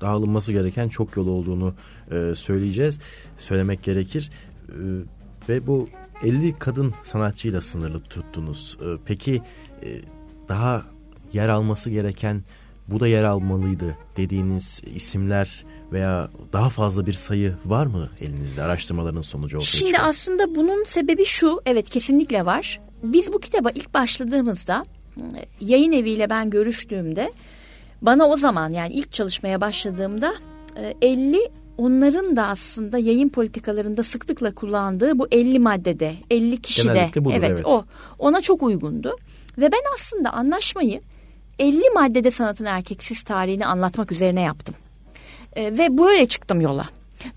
Dağılınması 0.00 0.52
gereken 0.52 0.88
çok 0.88 1.16
yol 1.16 1.28
olduğunu 1.28 1.74
e, 2.10 2.34
söyleyeceğiz. 2.34 3.00
Söylemek 3.38 3.82
gerekir. 3.82 4.30
Ve 5.48 5.66
bu 5.66 5.88
50 6.22 6.54
kadın 6.58 6.94
sanatçıyla 7.04 7.60
sınırlı 7.60 8.00
tuttunuz. 8.00 8.78
Peki 9.04 9.42
daha 10.48 10.82
yer 11.32 11.48
alması 11.48 11.90
gereken 11.90 12.42
bu 12.92 13.00
da 13.00 13.08
yer 13.08 13.24
almalıydı 13.24 13.96
dediğiniz 14.16 14.82
isimler 14.94 15.64
veya 15.92 16.30
daha 16.52 16.70
fazla 16.70 17.06
bir 17.06 17.12
sayı 17.12 17.54
var 17.66 17.86
mı 17.86 18.08
elinizde 18.20 18.62
araştırmaların 18.62 19.20
sonucu 19.20 19.56
ortaya 19.56 19.66
Şimdi 19.66 19.92
çıkan? 19.92 20.08
aslında 20.08 20.54
bunun 20.54 20.84
sebebi 20.84 21.24
şu, 21.24 21.60
evet 21.66 21.90
kesinlikle 21.90 22.46
var. 22.46 22.80
Biz 23.02 23.32
bu 23.32 23.40
kitaba 23.40 23.70
ilk 23.70 23.94
başladığımızda 23.94 24.84
yayın 25.60 25.92
eviyle 25.92 26.30
ben 26.30 26.50
görüştüğümde 26.50 27.32
bana 28.02 28.26
o 28.26 28.36
zaman 28.36 28.70
yani 28.70 28.92
ilk 28.92 29.12
çalışmaya 29.12 29.60
başladığımda 29.60 30.34
50 31.02 31.38
onların 31.78 32.36
da 32.36 32.46
aslında 32.46 32.98
yayın 32.98 33.28
politikalarında 33.28 34.02
sıklıkla 34.02 34.54
kullandığı 34.54 35.18
bu 35.18 35.28
50 35.30 35.58
maddede 35.58 36.14
50 36.30 36.62
kişide 36.62 37.10
budur, 37.16 37.32
evet, 37.34 37.50
evet 37.50 37.66
o 37.66 37.84
ona 38.18 38.40
çok 38.40 38.62
uygundu 38.62 39.16
ve 39.58 39.72
ben 39.72 39.82
aslında 39.94 40.32
anlaşmayı 40.32 41.00
50 41.62 41.90
maddede 41.94 42.30
sanatın 42.30 42.64
erkeksiz 42.64 43.22
tarihini 43.22 43.66
anlatmak 43.66 44.12
üzerine 44.12 44.40
yaptım. 44.40 44.74
E, 45.56 45.78
ve 45.78 45.98
böyle 45.98 46.26
çıktım 46.26 46.60
yola. 46.60 46.86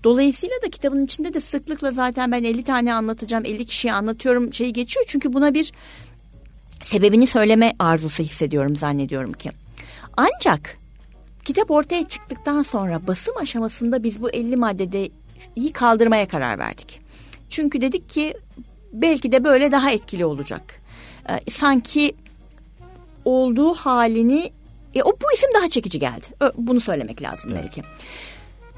Dolayısıyla 0.04 0.56
da 0.62 0.70
kitabın 0.70 1.04
içinde 1.04 1.34
de 1.34 1.40
sıklıkla 1.40 1.90
zaten 1.90 2.32
ben 2.32 2.44
50 2.44 2.64
tane 2.64 2.94
anlatacağım, 2.94 3.44
50 3.44 3.64
kişiye 3.64 3.92
anlatıyorum 3.94 4.52
şeyi 4.52 4.72
geçiyor. 4.72 5.04
Çünkü 5.08 5.32
buna 5.32 5.54
bir 5.54 5.72
sebebini 6.82 7.26
söyleme 7.26 7.72
arzusu 7.78 8.22
hissediyorum 8.22 8.76
zannediyorum 8.76 9.32
ki. 9.32 9.50
Ancak 10.16 10.78
kitap 11.44 11.70
ortaya 11.70 12.08
çıktıktan 12.08 12.62
sonra 12.62 13.06
basım 13.06 13.36
aşamasında 13.36 14.02
biz 14.02 14.22
bu 14.22 14.30
50 14.30 14.56
maddede 14.56 15.10
iyi 15.56 15.72
kaldırmaya 15.72 16.28
karar 16.28 16.58
verdik. 16.58 17.00
Çünkü 17.48 17.80
dedik 17.80 18.08
ki 18.08 18.34
belki 18.92 19.32
de 19.32 19.44
böyle 19.44 19.72
daha 19.72 19.90
etkili 19.90 20.24
olacak. 20.24 20.80
Ee, 21.28 21.50
sanki 21.50 22.16
olduğu 23.26 23.74
halini 23.74 24.52
e, 24.94 25.02
o 25.02 25.12
bu 25.12 25.32
isim 25.34 25.50
daha 25.54 25.68
çekici 25.68 25.98
geldi. 25.98 26.26
Bunu 26.56 26.80
söylemek 26.80 27.22
lazım 27.22 27.50
evet. 27.54 27.62
belki. 27.64 27.82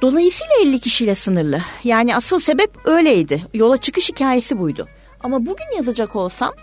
Dolayısıyla 0.03 0.53
50 0.63 0.81
kişiyle 0.81 1.15
sınırlı. 1.15 1.61
Yani 1.85 2.17
asıl 2.17 2.39
sebep 2.39 2.71
öyleydi. 2.85 3.43
Yola 3.55 3.77
çıkış 3.77 4.09
hikayesi 4.09 4.59
buydu. 4.59 4.89
Ama 5.21 5.47
bugün 5.47 5.77
yazacak 5.77 6.17
olsam 6.17 6.55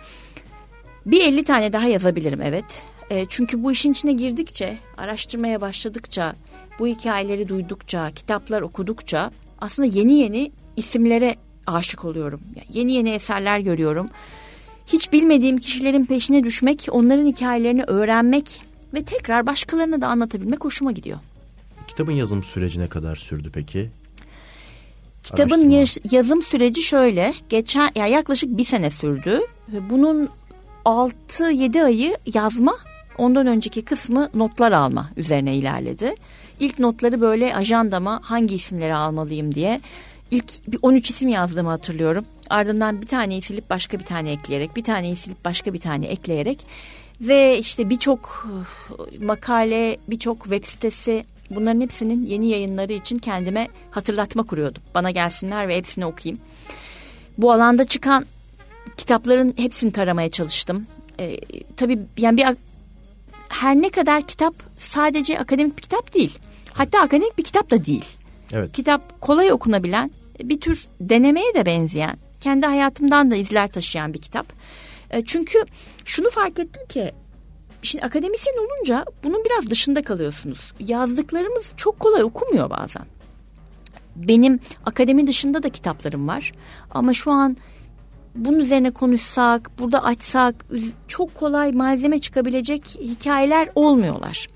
bir 1.06 1.21
50 1.21 1.43
tane 1.43 1.74
daha 1.74 1.88
yazabilirim 1.88 2.41
evet. 2.41 2.84
E, 3.10 3.26
çünkü 3.30 3.63
bu 3.63 3.71
işin 3.71 3.91
içine 3.91 4.12
girdikçe, 4.12 4.78
araştırmaya 4.98 5.62
başladıkça, 5.62 6.36
bu 6.80 6.88
hikayeleri 6.88 7.48
duydukça, 7.48 8.12
kitaplar 8.12 8.62
okudukça 8.62 9.32
aslında 9.62 9.88
yeni 9.88 10.13
yeni 10.13 10.52
isimlere 10.76 11.36
aşık 11.67 12.06
oluyorum. 12.06 12.41
Yani 12.56 12.67
yeni 12.71 12.93
yeni 12.93 13.10
eserler 13.10 13.60
görüyorum. 13.60 14.10
Hiç 14.88 15.13
bilmediğim 15.13 15.58
kişilerin 15.58 16.06
peşine 16.06 16.43
düşmek, 16.43 16.88
onların 16.91 17.26
hikayelerini 17.26 17.84
öğrenmek 17.84 18.62
ve 18.93 19.02
tekrar 19.02 19.48
başkalarına 19.48 20.02
da 20.02 20.08
anlatabilmek 20.08 20.65
hoşuma 20.65 20.91
gidiyor. 20.91 21.17
Kitabın 21.88 22.12
yazım 22.12 22.43
süreci 22.43 22.80
ne 22.80 22.88
kadar 22.88 23.15
sürdü 23.15 23.52
peki? 23.54 23.89
Kitabın 25.24 25.69
yaş, 25.69 25.98
yazım 26.12 26.41
süreci 26.41 26.82
şöyle. 26.82 27.34
Geçen 27.50 27.89
ya 27.95 28.08
yaklaşık 28.08 28.58
bir 28.58 28.63
sene 28.63 28.91
sürdü. 28.91 29.41
Bunun 29.89 30.30
6-7 30.86 31.84
ayı 31.84 32.17
yazma, 32.34 32.78
ondan 33.17 33.48
önceki 33.48 33.82
kısmı 33.82 34.30
notlar 34.34 34.71
alma 34.71 35.10
üzerine 35.17 35.56
ilerledi. 35.56 36.15
İlk 36.60 36.80
notları 36.80 37.21
böyle 37.21 37.56
ajandama 37.56 38.19
hangi 38.24 38.56
isimleri 38.56 38.95
almalıyım 38.95 39.56
diye 39.56 39.80
ilk 40.32 40.67
bir 40.67 40.80
13 40.82 41.10
isim 41.10 41.30
yazdığımı 41.30 41.69
hatırlıyorum. 41.69 42.26
Ardından 42.49 43.01
bir 43.01 43.08
taneyi 43.08 43.41
silip 43.41 43.69
başka 43.69 43.99
bir 43.99 44.05
tane 44.05 44.31
ekleyerek, 44.31 44.75
bir 44.75 44.84
taneyi 44.84 45.15
silip 45.15 45.45
başka 45.45 45.73
bir 45.73 45.79
tane 45.79 46.05
ekleyerek 46.05 46.60
ve 47.21 47.60
işte 47.60 47.89
birçok 47.89 48.47
makale, 49.21 49.97
birçok 50.08 50.43
web 50.43 50.63
sitesi 50.63 51.25
bunların 51.49 51.81
hepsinin 51.81 52.25
yeni 52.25 52.49
yayınları 52.49 52.93
için 52.93 53.17
kendime 53.17 53.67
hatırlatma 53.91 54.43
kuruyordum. 54.43 54.84
Bana 54.95 55.12
gelsinler 55.12 55.67
ve 55.67 55.77
hepsini 55.77 56.05
okuyayım. 56.05 56.41
Bu 57.38 57.51
alanda 57.51 57.86
çıkan 57.86 58.25
kitapların 58.97 59.53
hepsini 59.58 59.91
taramaya 59.91 60.31
çalıştım. 60.31 60.88
Ee, 61.19 61.39
tabii 61.77 61.99
yani 62.17 62.38
bir 62.38 62.45
her 63.49 63.75
ne 63.75 63.89
kadar 63.89 64.21
kitap 64.21 64.53
sadece 64.77 65.39
akademik 65.39 65.77
bir 65.77 65.81
kitap 65.81 66.13
değil. 66.13 66.39
Hatta 66.73 66.99
akademik 66.99 67.38
bir 67.38 67.43
kitap 67.43 67.71
da 67.71 67.86
değil. 67.86 68.05
Evet. 68.53 68.71
Kitap 68.71 69.21
kolay 69.21 69.51
okunabilen, 69.51 70.12
bir 70.43 70.60
tür 70.60 70.86
denemeye 70.99 71.53
de 71.55 71.65
benzeyen, 71.65 72.17
kendi 72.45 72.65
hayatımdan 72.65 73.31
da 73.31 73.36
izler 73.36 73.67
taşıyan 73.67 74.13
bir 74.13 74.21
kitap. 74.21 74.53
E, 75.12 75.25
çünkü 75.25 75.60
şunu 76.05 76.29
fark 76.29 76.60
ettim 76.60 76.84
ki 76.89 77.12
Şimdi 77.81 78.05
akademisyen 78.05 78.53
olunca 78.53 79.05
bunun 79.23 79.45
biraz 79.45 79.69
dışında 79.69 80.01
kalıyorsunuz. 80.01 80.73
Yazdıklarımız 80.79 81.73
çok 81.77 81.99
kolay 81.99 82.23
okumuyor 82.23 82.69
bazen. 82.69 83.05
Benim 84.15 84.60
akademi 84.86 85.27
dışında 85.27 85.63
da 85.63 85.69
kitaplarım 85.69 86.27
var. 86.27 86.51
Ama 86.91 87.13
şu 87.13 87.31
an 87.31 87.58
bunun 88.36 88.60
üzerine 88.60 88.91
konuşsak, 88.91 89.71
burada 89.79 90.03
açsak 90.03 90.65
çok 91.08 91.36
kolay 91.36 91.71
malzeme 91.71 92.19
çıkabilecek 92.19 92.86
hikayeler 92.88 93.69
olmuyorlar. 93.75 94.47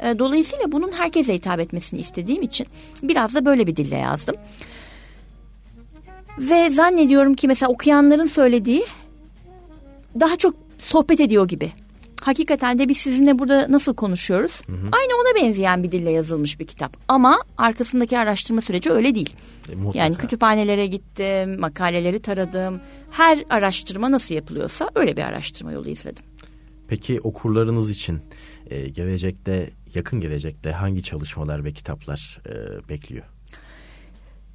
E, 0.00 0.18
dolayısıyla 0.18 0.72
bunun 0.72 0.92
herkese 0.92 1.34
hitap 1.34 1.60
etmesini 1.60 2.00
istediğim 2.00 2.42
için 2.42 2.66
biraz 3.02 3.34
da 3.34 3.44
böyle 3.44 3.66
bir 3.66 3.76
dille 3.76 3.96
yazdım. 3.96 4.36
Ve 6.38 6.70
zannediyorum 6.70 7.34
ki 7.34 7.48
mesela 7.48 7.72
okuyanların 7.72 8.26
söylediği 8.26 8.84
daha 10.20 10.36
çok 10.36 10.54
sohbet 10.78 11.20
ediyor 11.20 11.48
gibi. 11.48 11.72
Hakikaten 12.22 12.78
de 12.78 12.88
biz 12.88 12.96
sizinle 12.96 13.38
burada 13.38 13.66
nasıl 13.72 13.94
konuşuyoruz? 13.94 14.62
Hı 14.66 14.72
hı. 14.72 14.76
Aynı 14.76 15.12
ona 15.14 15.42
benzeyen 15.42 15.82
bir 15.82 15.92
dille 15.92 16.10
yazılmış 16.10 16.60
bir 16.60 16.66
kitap. 16.66 16.96
Ama 17.08 17.38
arkasındaki 17.58 18.18
araştırma 18.18 18.60
süreci 18.60 18.90
öyle 18.90 19.14
değil. 19.14 19.30
E, 19.68 19.72
yani 19.94 20.16
kütüphanelere 20.16 20.86
gittim, 20.86 21.60
makaleleri 21.60 22.20
taradım. 22.22 22.80
Her 23.10 23.44
araştırma 23.50 24.10
nasıl 24.10 24.34
yapılıyorsa 24.34 24.90
öyle 24.94 25.16
bir 25.16 25.22
araştırma 25.22 25.72
yolu 25.72 25.88
izledim. 25.88 26.24
Peki 26.88 27.20
okurlarınız 27.20 27.90
için 27.90 28.20
e, 28.70 28.88
gelecekte, 28.88 29.70
yakın 29.94 30.20
gelecekte 30.20 30.72
hangi 30.72 31.02
çalışmalar 31.02 31.64
ve 31.64 31.72
kitaplar 31.72 32.40
e, 32.46 32.88
bekliyor? 32.88 33.24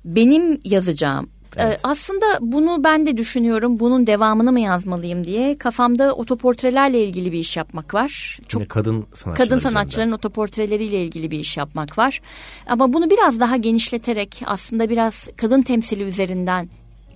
Benim 0.06 0.60
yazacağım 0.64 1.30
Evet. 1.58 1.80
aslında 1.84 2.26
bunu 2.42 2.84
ben 2.84 3.06
de 3.06 3.18
düşünüyorum. 3.18 3.80
Bunun 3.80 4.08
devamını 4.08 4.52
mı 4.52 4.60
yazmalıyım 4.60 5.24
diye. 5.24 5.58
Kafamda 5.58 6.14
otoportrelerle 6.14 7.04
ilgili 7.04 7.32
bir 7.32 7.40
iş 7.40 7.58
yapmak 7.58 7.94
var. 7.94 8.40
Çok 8.48 8.62
Yine 8.62 8.68
kadın 8.68 9.06
sanatçılar 9.14 9.36
kadın 9.36 9.60
sanatçıların 9.60 10.08
üzerinde. 10.08 10.16
otoportreleriyle 10.16 11.04
ilgili 11.06 11.32
bir 11.32 11.40
iş 11.40 11.58
yapmak 11.58 11.98
var. 11.98 12.22
Ama 12.68 12.94
bunu 12.94 13.10
biraz 13.10 13.40
daha 13.40 13.58
genişleterek 13.58 14.44
aslında 14.46 14.90
biraz 14.90 15.28
kadın 15.38 15.62
temsili 15.62 16.04
üzerinden 16.04 16.68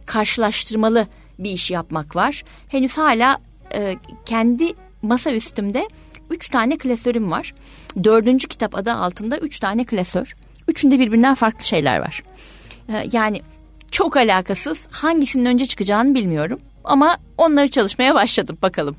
karşılaştırmalı 0.05 1.07
bir 1.39 1.51
iş 1.51 1.71
yapmak 1.71 2.15
var. 2.15 2.43
Henüz 2.67 2.97
hala 2.97 3.35
e, 3.73 3.95
kendi 4.25 4.67
masa 5.01 5.31
üstümde 5.31 5.87
üç 6.29 6.49
tane 6.49 6.77
klasörüm 6.77 7.31
var. 7.31 7.53
Dördüncü 8.03 8.47
kitap 8.47 8.75
adı 8.75 8.91
altında 8.91 9.37
üç 9.37 9.59
tane 9.59 9.83
klasör. 9.83 10.35
Üçünde 10.67 10.99
birbirinden 10.99 11.35
farklı 11.35 11.63
şeyler 11.63 11.99
var. 11.99 12.23
E, 12.89 13.07
yani 13.13 13.41
çok 13.91 14.17
alakasız. 14.17 14.87
Hangisinin 14.91 15.45
önce 15.45 15.65
çıkacağını 15.65 16.15
bilmiyorum. 16.15 16.59
Ama 16.83 17.17
onları 17.37 17.69
çalışmaya 17.69 18.15
başladım 18.15 18.57
bakalım. 18.61 18.95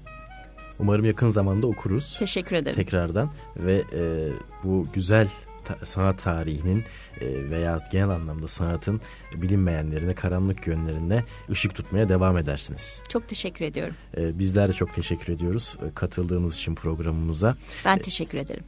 Umarım 0.78 1.04
yakın 1.04 1.28
zamanda 1.28 1.66
okuruz. 1.66 2.16
Teşekkür 2.18 2.56
ederim. 2.56 2.76
Tekrardan 2.76 3.30
ve 3.56 3.82
e, 3.94 4.28
bu 4.64 4.86
güzel 4.94 5.28
ta- 5.64 5.86
sanat 5.86 6.22
tarihinin 6.22 6.84
e, 7.20 7.50
veya 7.50 7.78
genel 7.92 8.08
anlamda 8.08 8.48
sanatın 8.48 9.00
bilinmeyenlerine, 9.36 10.14
karanlık 10.14 10.66
yönlerine 10.66 11.22
ışık 11.50 11.74
tutmaya 11.74 12.08
devam 12.08 12.38
edersiniz. 12.38 13.02
Çok 13.08 13.28
teşekkür 13.28 13.64
ediyorum. 13.64 13.94
E, 14.16 14.38
bizler 14.38 14.68
de 14.68 14.72
çok 14.72 14.94
teşekkür 14.94 15.32
ediyoruz 15.32 15.76
e, 15.90 15.94
katıldığınız 15.94 16.56
için 16.56 16.74
programımıza. 16.74 17.56
Ben 17.84 17.98
teşekkür 17.98 18.38
ederim. 18.38 18.64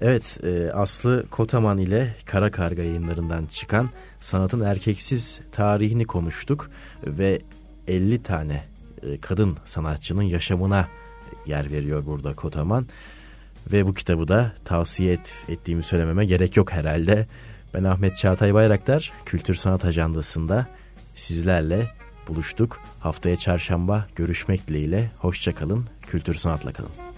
Evet, 0.00 0.40
e, 0.44 0.72
Aslı 0.72 1.26
Kotaman 1.30 1.78
ile 1.78 2.14
Kara 2.26 2.50
Karga 2.50 2.82
yayınlarından 2.82 3.46
çıkan 3.46 3.90
sanatın 4.20 4.60
erkeksiz 4.60 5.40
tarihini 5.52 6.04
konuştuk 6.04 6.70
ve 7.06 7.40
50 7.88 8.22
tane 8.22 8.64
e, 9.02 9.20
kadın 9.20 9.56
sanatçının 9.64 10.22
yaşamına 10.22 10.88
yer 11.46 11.70
veriyor 11.70 12.06
burada 12.06 12.34
Kotaman. 12.34 12.86
Ve 13.72 13.86
bu 13.86 13.94
kitabı 13.94 14.28
da 14.28 14.52
tavsiye 14.64 15.12
et, 15.12 15.34
ettiğimi 15.48 15.82
söylememe 15.82 16.24
gerek 16.24 16.56
yok 16.56 16.72
herhalde. 16.72 17.26
Ben 17.74 17.84
Ahmet 17.84 18.16
Çağatay 18.16 18.54
Bayraktar. 18.54 19.12
Kültür 19.26 19.54
Sanat 19.54 19.84
Ajandası'nda 19.84 20.66
sizlerle 21.14 21.90
buluştuk. 22.28 22.80
Haftaya 23.00 23.36
çarşamba 23.36 24.06
görüşmek 24.16 24.68
dileğiyle. 24.68 25.10
Hoşçakalın. 25.18 25.84
Kültür 26.02 26.34
Sanat'la 26.34 26.72
kalın. 26.72 27.09